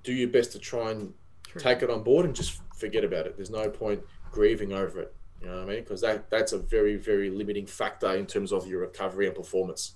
[0.03, 1.61] do your best to try and True.
[1.61, 3.35] take it on board and just forget about it.
[3.35, 5.13] There's no point grieving over it.
[5.41, 5.83] You know what I mean?
[5.83, 9.95] Because that that's a very very limiting factor in terms of your recovery and performance.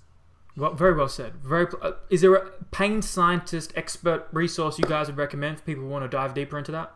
[0.56, 1.34] Well, very well said.
[1.36, 1.66] Very.
[1.82, 5.88] Uh, is there a pain scientist expert resource you guys would recommend for people who
[5.90, 6.94] want to dive deeper into that?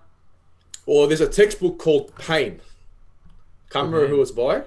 [0.87, 2.61] Well, there's a textbook called Pain.
[3.69, 4.63] Can't remember who it's by.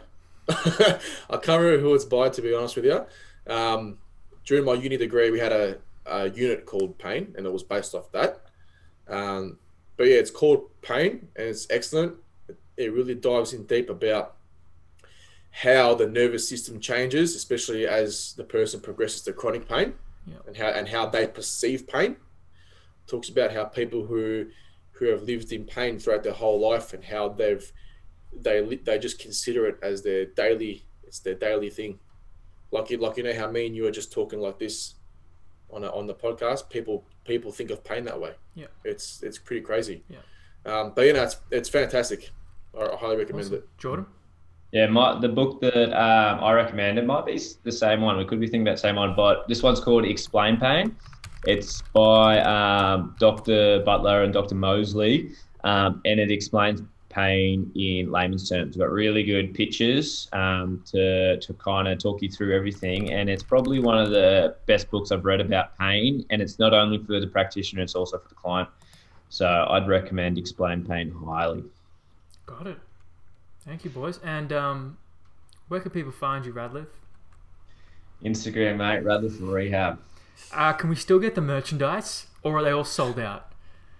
[0.49, 3.05] I can't remember who it's by, to be honest with you.
[3.51, 3.97] Um,
[4.45, 7.95] during my uni degree, we had a, a, unit called Pain, and it was based
[7.95, 8.41] off that.
[9.07, 9.57] Um,
[9.95, 12.15] but yeah, it's called Pain, and it's excellent.
[12.75, 14.35] It really dives in deep about
[15.51, 19.93] how the nervous system changes, especially as the person progresses to chronic pain,
[20.25, 20.37] Yeah.
[20.47, 22.17] and how and how they perceive pain.
[23.07, 24.47] Talks about how people who
[24.93, 27.71] who have lived in pain throughout their whole life and how they've
[28.41, 31.99] they they just consider it as their daily it's their daily thing.
[32.71, 34.95] Like you like you know how me and you are just talking like this
[35.71, 36.69] on a, on the podcast.
[36.69, 38.33] People people think of pain that way.
[38.55, 38.67] Yeah.
[38.83, 40.03] it's it's pretty crazy.
[40.09, 40.17] Yeah.
[40.65, 42.31] Um, but you know, it's it's fantastic.
[42.77, 43.57] I, I highly recommend Awesome.
[43.57, 43.69] it.
[43.77, 44.05] Jordan?
[44.71, 48.17] Yeah, my, the book that um, I recommend, it might be the same one.
[48.17, 50.95] We could be thinking about the same one, but this one's called Explain Pain.
[51.45, 53.83] It's by um, Dr.
[53.85, 54.55] Butler and Dr.
[54.55, 55.33] Moseley,
[55.63, 56.81] um, and it explains
[57.13, 58.69] pain in layman's terms.
[58.69, 63.29] It's got really good pictures um, to, to kind of talk you through everything, and
[63.29, 66.97] it's probably one of the best books I've read about pain, and it's not only
[66.97, 68.69] for the practitioner, it's also for the client.
[69.29, 71.63] So I'd recommend Explain Pain highly.
[72.45, 72.77] Got it.
[73.61, 74.19] Thank you, boys.
[74.23, 74.97] And um,
[75.67, 76.87] where can people find you, Radliff?
[78.23, 79.99] Instagram, mate, rather for rehab.
[80.51, 83.51] Uh, can we still get the merchandise, or are they all sold out?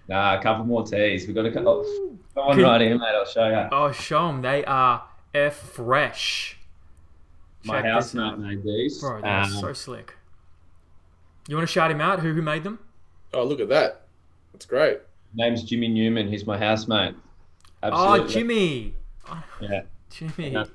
[0.07, 1.25] Nah, a couple more teas.
[1.25, 1.85] We've got a couple.
[2.35, 3.05] Come on Can- right in, mate.
[3.15, 3.67] I'll show you.
[3.71, 4.41] Oh, show them.
[4.41, 5.03] They are
[5.33, 6.57] F fresh.
[7.65, 8.99] My Check this housemate made these.
[8.99, 10.15] Bro, they're Um, so slick.
[11.47, 12.19] You want to shout him out?
[12.21, 12.79] Who who made them?
[13.33, 14.05] Oh, look at that!
[14.51, 14.99] That's great.
[15.33, 16.27] name's Jimmy Newman.
[16.27, 17.15] He's my housemate.
[17.81, 18.93] Oh, Jimmy.
[19.59, 19.81] Yeah.
[20.09, 20.51] Jimmy.
[20.51, 20.65] Yeah.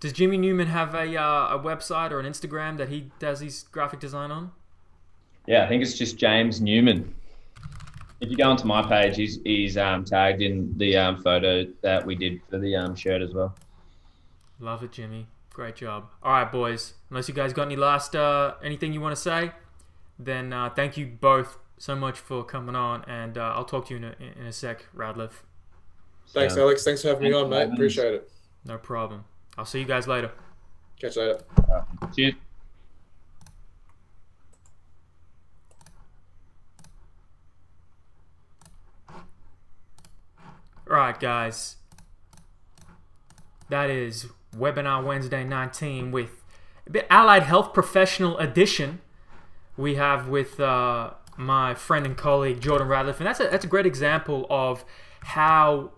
[0.00, 3.62] Does Jimmy Newman have a uh, a website or an Instagram that he does his
[3.72, 4.52] graphic design on?
[5.46, 7.14] Yeah, I think it's just James Newman.
[8.24, 12.06] If you go onto my page, he's, he's um, tagged in the um, photo that
[12.06, 13.54] we did for the um, shirt as well.
[14.58, 15.26] Love it, Jimmy.
[15.50, 16.08] Great job.
[16.22, 16.94] All right, boys.
[17.10, 19.52] Unless you guys got any last uh, anything you want to say,
[20.18, 23.94] then uh, thank you both so much for coming on, and uh, I'll talk to
[23.94, 25.42] you in a, in a sec, Radliff.
[26.28, 26.82] Thanks, So- Alex.
[26.82, 27.58] Thanks for having me on, mate.
[27.58, 27.74] having.
[27.74, 28.30] Appreciate it.
[28.64, 29.24] No problem.
[29.58, 30.32] I'll see you guys later.
[30.98, 31.40] Catch you later.
[32.16, 32.34] Cheers.
[40.94, 41.74] Right, guys.
[43.68, 46.44] That is Webinar Wednesday 19 with
[47.10, 49.00] Allied Health Professional Edition.
[49.76, 53.68] We have with uh, my friend and colleague Jordan Radliff, and that's a, that's a
[53.68, 54.84] great example of
[55.18, 55.90] how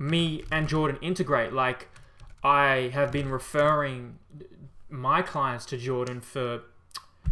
[0.00, 1.52] me and Jordan integrate.
[1.52, 1.86] Like,
[2.42, 4.18] I have been referring
[4.88, 6.62] my clients to Jordan for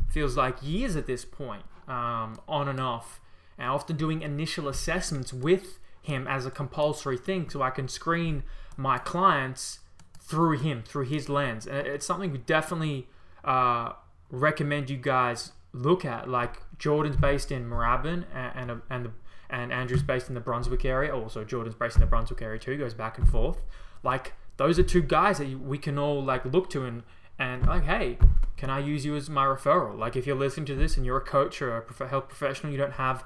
[0.09, 3.21] feels like years at this point, um, on and off,
[3.59, 8.43] and often doing initial assessments with him as a compulsory thing, so I can screen
[8.77, 9.81] my clients
[10.21, 11.67] through him, through his lens.
[11.67, 13.07] And it's something we definitely
[13.45, 13.93] uh,
[14.31, 16.29] recommend you guys look at.
[16.29, 19.11] Like Jordan's based in Moorabbin, and and and, the,
[19.49, 21.15] and Andrew's based in the Brunswick area.
[21.15, 22.77] Also, Jordan's based in the Brunswick area too.
[22.77, 23.59] Goes back and forth.
[24.03, 27.03] Like those are two guys that we can all like look to and
[27.39, 28.19] and like, hey,
[28.57, 29.97] can I use you as my referral?
[29.97, 32.79] Like, if you're listening to this and you're a coach or a health professional, you
[32.79, 33.25] don't have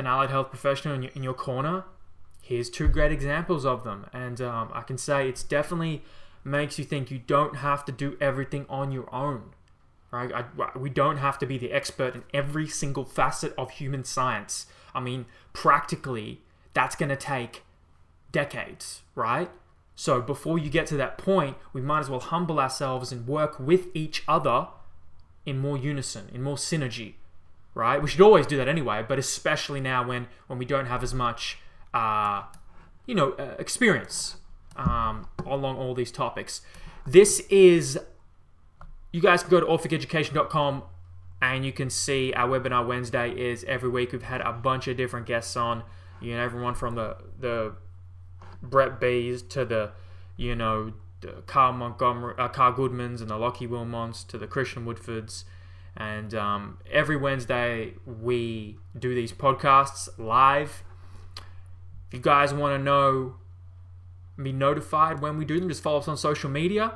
[0.00, 1.84] an allied health professional in your, in your corner.
[2.42, 6.02] Here's two great examples of them, and um, I can say it's definitely
[6.42, 9.54] makes you think you don't have to do everything on your own.
[10.10, 10.32] Right?
[10.32, 14.66] I, we don't have to be the expert in every single facet of human science.
[14.92, 16.40] I mean, practically,
[16.74, 17.62] that's going to take
[18.32, 19.50] decades, right?
[19.94, 23.60] So before you get to that point, we might as well humble ourselves and work
[23.60, 24.68] with each other
[25.46, 27.14] in more unison, in more synergy,
[27.74, 28.02] right?
[28.02, 31.14] We should always do that anyway, but especially now when when we don't have as
[31.14, 31.58] much,
[31.94, 32.42] uh,
[33.06, 34.36] you know, uh, experience
[34.76, 36.62] um, along all these topics.
[37.06, 37.98] This is,
[39.12, 40.82] you guys can go to orphiceducation.com
[41.42, 44.12] and you can see our webinar Wednesday is every week.
[44.12, 45.84] We've had a bunch of different guests on,
[46.20, 47.74] you know, everyone from the the
[48.62, 49.92] Brett Bees to the,
[50.36, 50.92] you know,
[51.22, 55.44] the Carl Montgomery, uh, Carl Goodmans and the Lockie Wilmots to the Christian Woodfords.
[55.96, 60.82] And um, every Wednesday we do these podcasts live.
[62.08, 63.36] If you guys want to know,
[64.40, 66.94] be notified when we do them, just follow us on social media.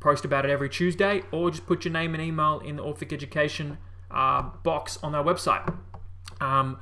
[0.00, 3.12] Post about it every Tuesday, or just put your name and email in the Orphic
[3.12, 3.78] Education
[4.10, 5.74] uh, box on our website.
[6.40, 6.78] Um,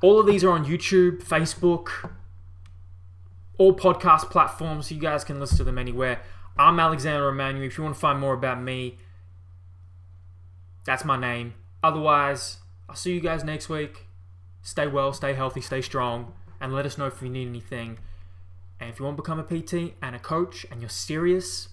[0.00, 2.10] all of these are on YouTube, Facebook,
[3.58, 6.22] all podcast platforms, so you guys can listen to them anywhere.
[6.56, 7.64] I'm Alexander Emanuel.
[7.64, 8.98] If you want to find more about me,
[10.84, 11.54] that's my name.
[11.82, 12.58] Otherwise,
[12.88, 14.06] I'll see you guys next week.
[14.62, 17.98] Stay well, stay healthy, stay strong, and let us know if you need anything.
[18.80, 21.68] And if you want to become a PT and a coach and you're serious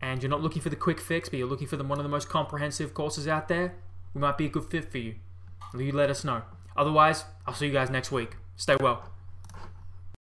[0.00, 2.04] and you're not looking for the quick fix, but you're looking for the, one of
[2.04, 3.74] the most comprehensive courses out there,
[4.14, 5.16] we might be a good fit for you.
[5.76, 6.42] You let us know.
[6.76, 8.36] Otherwise, I'll see you guys next week.
[8.56, 9.10] Stay well.